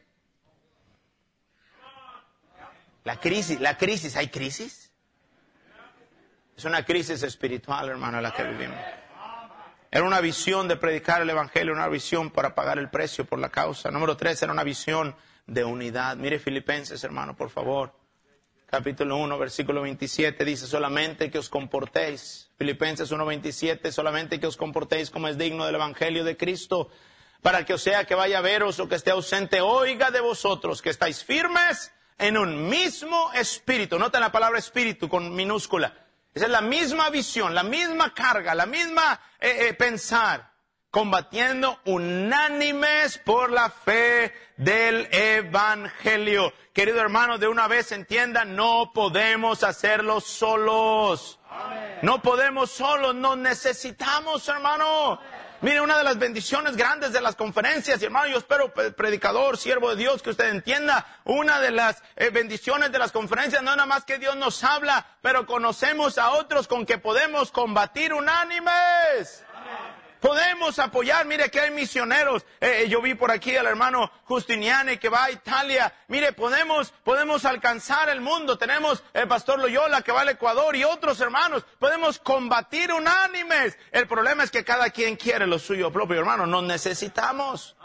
[3.04, 4.91] La crisis, la crisis, ¿hay crisis?
[6.58, 8.80] Es una crisis espiritual, hermano, la que vivimos.
[9.91, 13.49] Era una visión de predicar el Evangelio, una visión para pagar el precio por la
[13.49, 13.91] causa.
[13.91, 16.17] Número tres, era una visión de unidad.
[16.17, 18.01] Mire Filipenses, hermano, por favor
[18.72, 22.50] capítulo 1, versículo 27, dice solamente que os comportéis.
[22.58, 26.90] Filipenses 1, 27, solamente que os comportéis como es digno del Evangelio de Cristo,
[27.42, 30.82] para que o sea que vaya a veros o que esté ausente, oiga de vosotros
[30.82, 34.00] que estáis firmes en un mismo espíritu.
[34.00, 35.94] Nota la palabra espíritu con minúscula.
[36.34, 40.51] Esa es la misma visión, la misma carga, la misma eh, eh, pensar
[40.91, 46.54] combatiendo unánimes por la fe del Evangelio.
[46.73, 51.39] Querido hermano, de una vez entienda, no podemos hacerlo solos.
[52.01, 55.19] No podemos solos, nos necesitamos, hermano.
[55.62, 59.95] Mire, una de las bendiciones grandes de las conferencias, hermano, yo espero, predicador, siervo de
[59.95, 63.86] Dios, que usted entienda, una de las eh, bendiciones de las conferencias no es nada
[63.86, 69.43] más que Dios nos habla, pero conocemos a otros con que podemos combatir unánimes.
[70.22, 72.44] Podemos apoyar, mire que hay misioneros.
[72.60, 75.92] Eh, eh, yo vi por aquí al hermano Justiniani que va a Italia.
[76.10, 78.56] Mire, podemos, podemos alcanzar el mundo.
[78.56, 81.65] Tenemos el pastor Loyola que va al Ecuador y otros hermanos.
[81.80, 83.76] Podemos combatir unánimes.
[83.92, 86.46] El problema es que cada quien quiere lo suyo propio, hermano.
[86.46, 87.76] Nos necesitamos.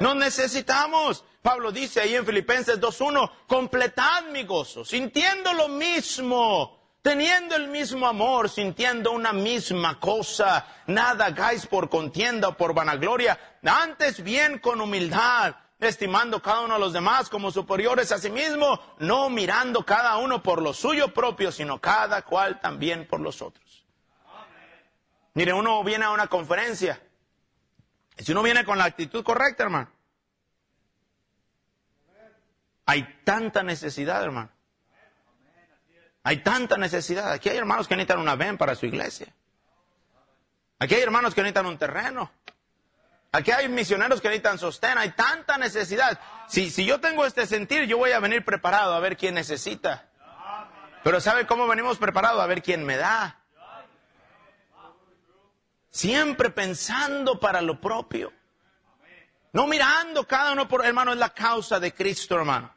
[0.00, 1.24] Nos necesitamos.
[1.40, 6.75] Pablo dice ahí en Filipenses 2.1, completad mi gozo, sintiendo lo mismo
[7.06, 13.38] teniendo el mismo amor, sintiendo una misma cosa, nada hagáis por contienda o por vanagloria,
[13.64, 18.80] antes bien con humildad, estimando cada uno a los demás como superiores a sí mismo,
[18.98, 23.86] no mirando cada uno por lo suyo propio, sino cada cual también por los otros.
[25.34, 27.00] Mire, uno viene a una conferencia,
[28.18, 29.92] y si uno viene con la actitud correcta, hermano,
[32.84, 34.55] hay tanta necesidad, hermano.
[36.26, 37.30] Hay tanta necesidad.
[37.30, 39.28] Aquí hay hermanos que necesitan una ven para su iglesia.
[40.80, 42.32] Aquí hay hermanos que necesitan un terreno.
[43.30, 44.98] Aquí hay misioneros que necesitan sostén.
[44.98, 46.18] Hay tanta necesidad.
[46.48, 50.08] Si, si yo tengo este sentir, yo voy a venir preparado a ver quién necesita.
[51.04, 52.42] Pero ¿sabe cómo venimos preparados?
[52.42, 53.38] A ver quién me da.
[55.90, 58.32] Siempre pensando para lo propio.
[59.52, 62.74] No mirando cada uno por, hermano, es la causa de Cristo, hermano.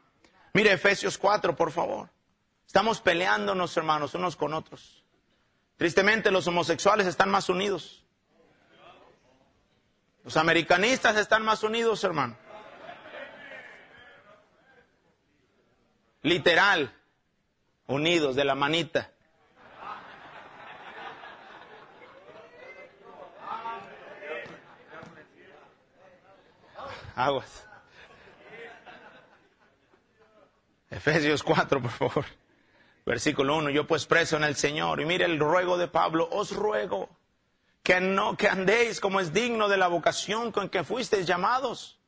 [0.52, 2.10] Mire Efesios 4, por favor.
[2.70, 5.02] Estamos peleándonos, hermanos, unos con otros.
[5.76, 8.04] Tristemente los homosexuales están más unidos.
[10.22, 12.38] Los americanistas están más unidos, hermano.
[16.22, 16.94] Literal,
[17.88, 19.10] unidos de la manita.
[27.16, 27.66] Aguas.
[30.88, 32.39] Efesios 4, por favor.
[33.06, 35.00] Versículo 1, yo pues preso en el Señor.
[35.00, 37.08] Y mire el ruego de Pablo, os ruego
[37.82, 41.99] que no, que andéis como es digno de la vocación con que fuisteis llamados,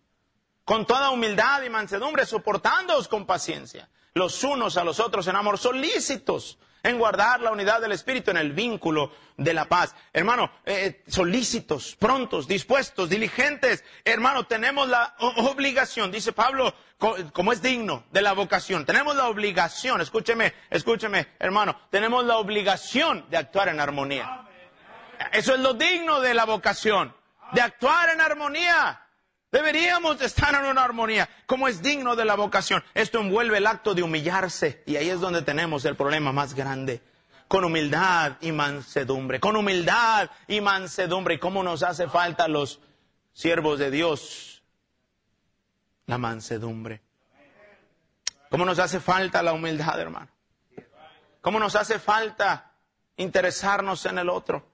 [0.64, 5.58] con toda humildad y mansedumbre, soportándoos con paciencia, los unos a los otros en amor,
[5.58, 9.94] solícitos en guardar la unidad del Espíritu en el vínculo de la paz.
[10.12, 13.84] Hermano, eh, solícitos, prontos, dispuestos, diligentes.
[14.04, 16.74] Hermano, tenemos la obligación, dice Pablo,
[17.32, 18.84] como es digno de la vocación.
[18.84, 24.48] Tenemos la obligación, escúcheme, escúcheme, hermano, tenemos la obligación de actuar en armonía.
[25.32, 27.14] Eso es lo digno de la vocación,
[27.52, 29.01] de actuar en armonía.
[29.52, 32.82] Deberíamos estar en una armonía, como es digno de la vocación.
[32.94, 37.02] Esto envuelve el acto de humillarse y ahí es donde tenemos el problema más grande.
[37.48, 41.34] Con humildad y mansedumbre, con humildad y mansedumbre.
[41.34, 42.80] ¿Y cómo nos hace falta los
[43.34, 44.62] siervos de Dios?
[46.06, 47.02] La mansedumbre.
[48.48, 50.28] ¿Cómo nos hace falta la humildad, hermano?
[51.42, 52.72] ¿Cómo nos hace falta
[53.18, 54.66] interesarnos en el otro?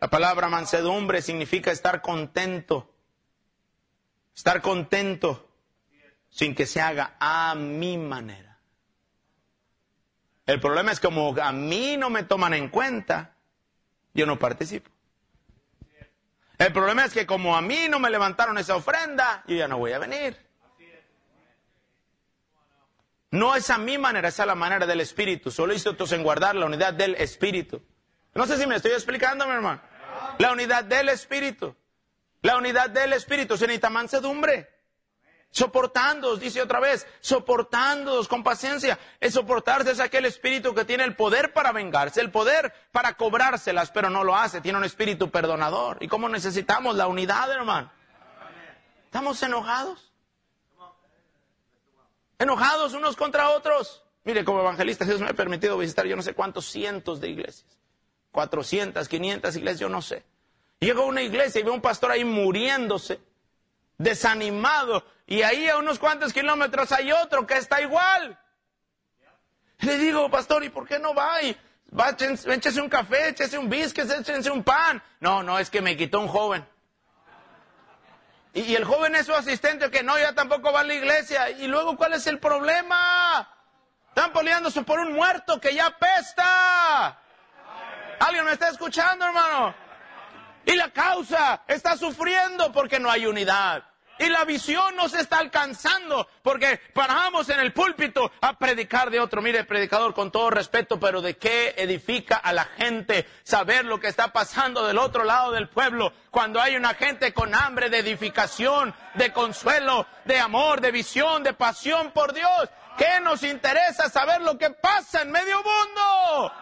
[0.00, 2.95] La palabra mansedumbre significa estar contento
[4.36, 5.48] Estar contento
[6.28, 8.58] sin que se haga a mi manera.
[10.44, 13.34] El problema es como a mí no me toman en cuenta,
[14.12, 14.90] yo no participo.
[16.58, 19.78] El problema es que como a mí no me levantaron esa ofrenda, yo ya no
[19.78, 20.36] voy a venir.
[23.30, 25.50] No es a mi manera, es a la manera del Espíritu.
[25.50, 27.82] Solo Solícitos en guardar la unidad del Espíritu.
[28.34, 29.80] No sé si me estoy explicando, mi hermano.
[30.38, 31.74] La unidad del Espíritu.
[32.42, 34.76] La unidad del Espíritu se necesita mansedumbre.
[35.50, 38.98] Soportándoos, dice otra vez, soportándoos con paciencia.
[39.20, 43.90] Es soportarse es aquel espíritu que tiene el poder para vengarse, el poder para cobrárselas,
[43.90, 44.60] pero no lo hace.
[44.60, 45.96] Tiene un espíritu perdonador.
[46.02, 47.90] ¿Y cómo necesitamos la unidad, hermano?
[49.06, 50.12] ¿Estamos enojados?
[52.38, 54.02] Enojados unos contra otros.
[54.24, 57.78] Mire, como evangelista, Dios me ha permitido visitar yo no sé cuántos cientos de iglesias.
[58.32, 60.22] 400, 500 iglesias, yo no sé.
[60.78, 63.20] Llego a una iglesia y veo un pastor ahí muriéndose,
[63.96, 68.38] desanimado, y ahí a unos cuantos kilómetros hay otro que está igual.
[69.80, 71.42] Le digo, pastor, ¿y por qué no va?
[71.42, 71.56] Y
[71.98, 75.02] va, échese un café, échese un biscuit, échese un pan.
[75.20, 76.66] No, no, es que me quitó un joven.
[78.52, 81.50] Y, el joven es su asistente, que no, ya tampoco va a la iglesia.
[81.50, 83.46] Y luego, ¿cuál es el problema?
[84.08, 87.20] Están peleándose por un muerto que ya pesta.
[88.18, 89.85] ¿Alguien me está escuchando, hermano?
[90.66, 93.84] Y la causa está sufriendo porque no hay unidad.
[94.18, 99.20] Y la visión no se está alcanzando porque paramos en el púlpito a predicar de
[99.20, 99.42] otro.
[99.42, 104.08] Mire, predicador, con todo respeto, pero ¿de qué edifica a la gente saber lo que
[104.08, 108.94] está pasando del otro lado del pueblo cuando hay una gente con hambre de edificación,
[109.14, 112.70] de consuelo, de amor, de visión, de pasión por Dios?
[112.96, 116.52] ¿Qué nos interesa saber lo que pasa en medio mundo?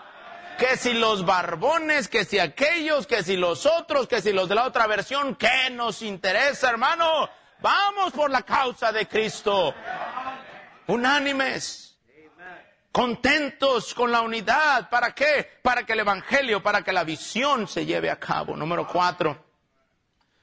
[0.58, 4.54] Que si los barbones, que si aquellos, que si los otros, que si los de
[4.54, 7.28] la otra versión, ¿qué nos interesa, hermano?
[7.60, 9.74] Vamos por la causa de Cristo.
[10.86, 11.98] Unánimes.
[12.92, 14.88] Contentos con la unidad.
[14.88, 15.58] ¿Para qué?
[15.62, 18.54] Para que el Evangelio, para que la visión se lleve a cabo.
[18.56, 19.44] Número cuatro.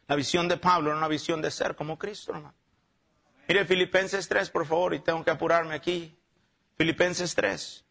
[0.08, 2.54] La visión de Pablo era una visión de ser como Cristo, hermano.
[3.48, 6.18] Mire Filipenses 3, por favor, y tengo que apurarme aquí.
[6.78, 7.86] Filipenses 3.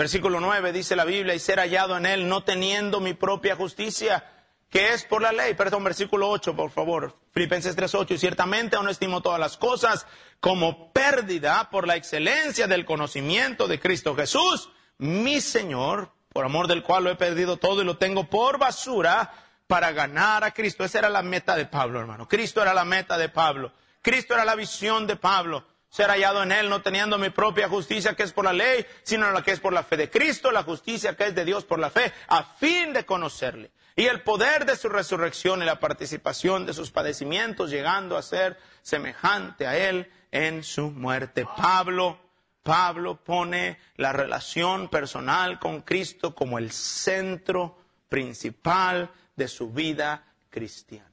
[0.00, 4.24] Versículo 9 dice la Biblia, y ser hallado en él, no teniendo mi propia justicia,
[4.70, 5.52] que es por la ley.
[5.52, 7.18] Perdón, versículo 8, por favor.
[7.34, 8.14] Filipenses 3.8.
[8.14, 10.06] Y ciertamente aún estimo todas las cosas
[10.40, 16.82] como pérdida por la excelencia del conocimiento de Cristo Jesús, mi Señor, por amor del
[16.82, 19.30] cual lo he perdido todo y lo tengo por basura
[19.66, 20.82] para ganar a Cristo.
[20.82, 22.26] Esa era la meta de Pablo, hermano.
[22.26, 23.70] Cristo era la meta de Pablo.
[24.00, 25.66] Cristo era la visión de Pablo.
[25.90, 29.30] Ser hallado en Él, no teniendo mi propia justicia que es por la ley, sino
[29.30, 31.78] la que es por la fe de Cristo, la justicia que es de Dios por
[31.78, 33.72] la fe, a fin de conocerle.
[33.96, 38.56] Y el poder de su resurrección y la participación de sus padecimientos, llegando a ser
[38.82, 41.44] semejante a Él en su muerte.
[41.56, 42.18] Pablo
[42.62, 47.78] Pablo pone la relación personal con Cristo como el centro
[48.08, 51.09] principal de su vida cristiana.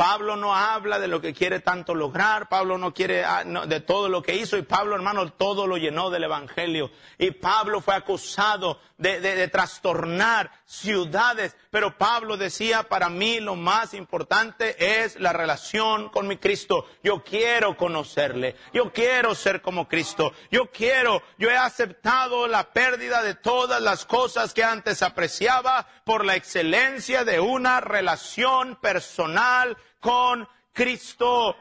[0.00, 4.08] Pablo no habla de lo que quiere tanto lograr, Pablo no quiere ah, de todo
[4.08, 6.90] lo que hizo y Pablo hermano todo lo llenó del Evangelio.
[7.18, 15.02] Y Pablo fue acusado de, trastornar ciudades, pero Pablo decía, para mí lo más importante
[15.02, 16.86] es la relación con mi Cristo.
[17.02, 23.22] Yo quiero conocerle, yo quiero ser como Cristo, yo quiero, yo he aceptado la pérdida
[23.22, 30.48] de todas las cosas que antes apreciaba por la excelencia de una relación personal con
[30.72, 31.56] Cristo.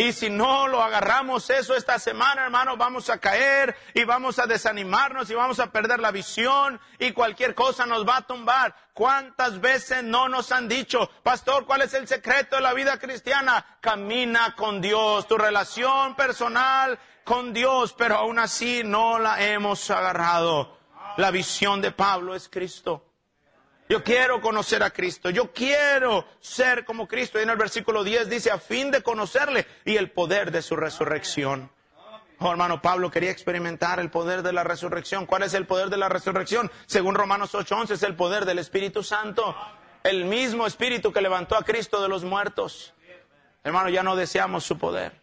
[0.00, 4.46] Y si no lo agarramos eso esta semana, hermano, vamos a caer y vamos a
[4.46, 8.76] desanimarnos y vamos a perder la visión y cualquier cosa nos va a tumbar.
[8.94, 13.78] ¿Cuántas veces no nos han dicho, pastor, cuál es el secreto de la vida cristiana?
[13.80, 20.78] Camina con Dios, tu relación personal con Dios, pero aún así no la hemos agarrado.
[21.16, 23.07] La visión de Pablo es Cristo.
[23.88, 25.30] Yo quiero conocer a Cristo.
[25.30, 27.38] Yo quiero ser como Cristo.
[27.38, 30.76] Y en el versículo 10 dice, a fin de conocerle y el poder de su
[30.76, 31.70] resurrección.
[32.40, 35.26] Oh, hermano Pablo quería experimentar el poder de la resurrección.
[35.26, 36.70] ¿Cuál es el poder de la resurrección?
[36.86, 39.56] Según Romanos 8:11 es el poder del Espíritu Santo.
[40.04, 42.94] El mismo Espíritu que levantó a Cristo de los muertos.
[43.64, 45.20] Hermano, ya no deseamos su poder.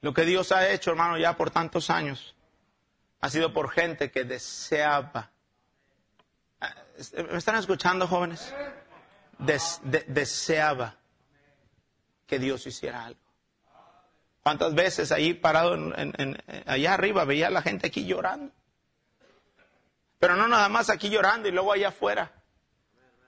[0.00, 2.36] Lo que Dios ha hecho, hermano, ya por tantos años,
[3.20, 5.30] ha sido por gente que deseaba
[6.98, 8.52] ¿Me están escuchando, jóvenes?
[9.38, 10.96] deseaba
[12.26, 13.20] que Dios hiciera algo.
[14.42, 18.52] ¿Cuántas veces ahí parado en, allá arriba veía a la gente aquí llorando?
[20.18, 22.32] Pero no nada más aquí llorando y luego allá afuera.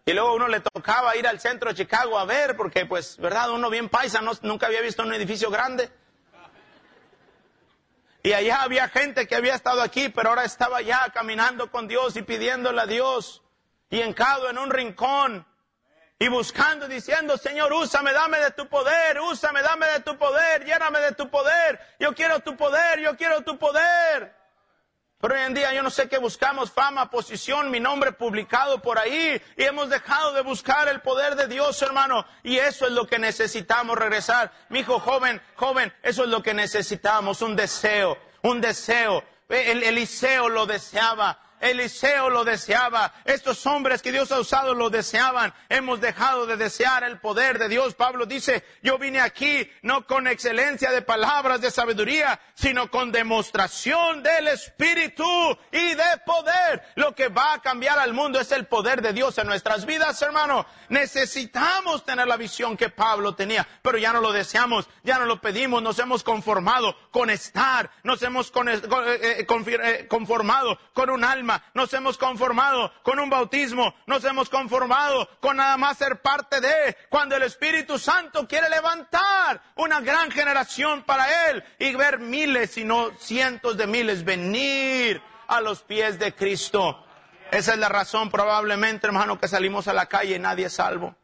[0.05, 3.53] Y luego uno le tocaba ir al centro de Chicago a ver, porque pues, ¿verdad?
[3.53, 5.93] Uno bien paisa, nunca había visto un edificio grande.
[8.25, 12.17] Y allá había gente que había estado aquí, pero ahora estaba allá caminando con Dios
[12.17, 13.43] y pidiéndole a Dios
[13.91, 15.45] y encado en un rincón
[16.19, 21.01] y buscando, diciendo, Señor, úsame, dame de tu poder, úsame, dame de tu poder, lléname
[21.01, 24.37] de tu poder, yo quiero tu poder, yo quiero tu poder.
[25.19, 28.99] Pero hoy en día yo no sé qué buscamos, fama, posición, mi nombre publicado por
[28.99, 33.07] ahí, y hemos dejado de buscar el poder de Dios, hermano, y eso es lo
[33.07, 34.53] que necesitamos regresar.
[34.69, 39.25] Mi hijo joven, joven, eso es lo que necesitamos, un deseo, un deseo.
[39.49, 43.13] El Eliseo lo deseaba, Eliseo lo deseaba.
[43.25, 45.53] Estos hombres que Dios ha usado lo deseaban.
[45.69, 47.95] Hemos dejado de desear el poder de Dios.
[47.95, 54.23] Pablo dice, yo vine aquí no con excelencia de palabras de sabiduría, sino con demostración
[54.23, 55.25] del Espíritu
[55.71, 56.83] y de poder.
[56.95, 60.21] Lo que va a cambiar al mundo es el poder de Dios en nuestras vidas,
[60.23, 60.67] hermano.
[60.89, 65.41] Necesitamos tener la visión que Pablo tenía, pero ya no lo deseamos, ya no lo
[65.41, 68.83] pedimos, nos hemos conformado con estar, nos hemos eh,
[69.23, 75.29] eh, eh, conformado con un alma nos hemos conformado con un bautismo, nos hemos conformado
[75.41, 81.03] con nada más ser parte de, cuando el Espíritu Santo quiere levantar una gran generación
[81.03, 86.35] para Él y ver miles, y no cientos de miles venir a los pies de
[86.35, 87.05] Cristo.
[87.51, 91.17] Esa es la razón probablemente, hermano, que salimos a la calle y nadie es salvo.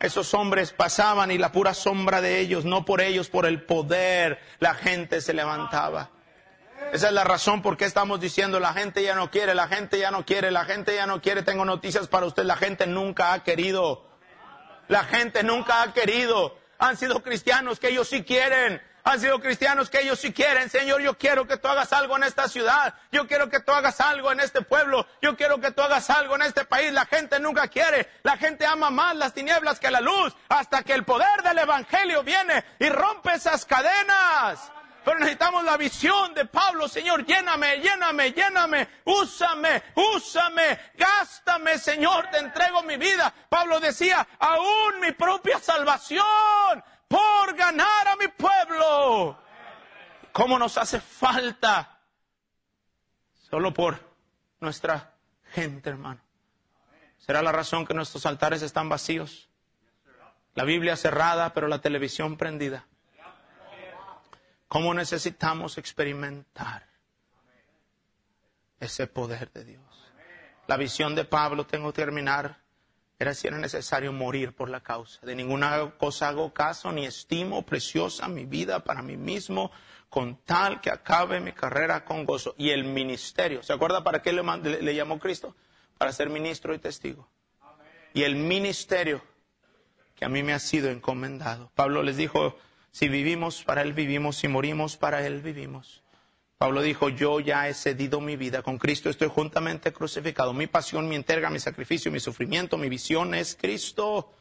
[0.00, 4.40] Esos hombres pasaban y la pura sombra de ellos, no por ellos, por el poder,
[4.58, 6.08] la gente se levantaba.
[6.92, 9.98] Esa es la razón por qué estamos diciendo la gente ya no quiere, la gente
[9.98, 11.42] ya no quiere, la gente ya no quiere.
[11.42, 14.08] Tengo noticias para usted, la gente nunca ha querido.
[14.88, 16.58] La gente nunca ha querido.
[16.78, 18.82] Han sido cristianos que ellos sí quieren.
[19.04, 20.68] Han sido cristianos que ellos sí quieren.
[20.68, 22.94] Señor, yo quiero que tú hagas algo en esta ciudad.
[23.12, 25.06] Yo quiero que tú hagas algo en este pueblo.
[25.22, 26.92] Yo quiero que tú hagas algo en este país.
[26.92, 28.08] La gente nunca quiere.
[28.24, 30.34] La gente ama más las tinieblas que la luz.
[30.48, 34.72] Hasta que el poder del Evangelio viene y rompe esas cadenas.
[35.04, 42.38] Pero necesitamos la visión de Pablo, Señor, lléname, lléname, lléname, úsame, úsame, gástame, Señor, te
[42.38, 43.32] entrego mi vida.
[43.48, 46.24] Pablo decía, aún mi propia salvación
[47.08, 49.38] por ganar a mi pueblo.
[50.32, 51.98] ¿Cómo nos hace falta?
[53.50, 53.98] Solo por
[54.60, 55.14] nuestra
[55.52, 56.20] gente, hermano.
[57.18, 59.48] ¿Será la razón que nuestros altares están vacíos?
[60.54, 62.86] La Biblia cerrada, pero la televisión prendida.
[64.70, 66.86] ¿Cómo necesitamos experimentar
[68.78, 70.12] ese poder de Dios?
[70.68, 72.60] La visión de Pablo, tengo que terminar,
[73.18, 75.26] era si era necesario morir por la causa.
[75.26, 79.72] De ninguna cosa hago caso, ni estimo preciosa mi vida para mí mismo,
[80.08, 82.54] con tal que acabe mi carrera con gozo.
[82.56, 84.44] Y el ministerio, ¿se acuerda para qué le,
[84.82, 85.56] le llamó Cristo?
[85.98, 87.28] Para ser ministro y testigo.
[88.14, 89.20] Y el ministerio
[90.14, 91.72] que a mí me ha sido encomendado.
[91.74, 92.56] Pablo les dijo,
[92.90, 96.02] si vivimos para Él vivimos, si morimos para Él vivimos.
[96.58, 100.52] Pablo dijo, yo ya he cedido mi vida, con Cristo estoy juntamente crucificado.
[100.52, 104.34] Mi pasión, mi entrega, mi sacrificio, mi sufrimiento, mi visión es Cristo.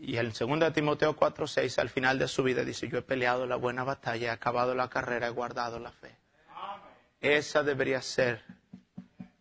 [0.00, 3.56] Y el 2 Timoteo 4:6 al final de su vida dice, yo he peleado la
[3.56, 6.16] buena batalla, he acabado la carrera, he guardado la fe.
[7.20, 8.42] Esa debería ser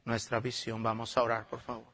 [0.06, 0.84] nuestra visión.
[0.84, 1.93] Vamos a orar, por favor.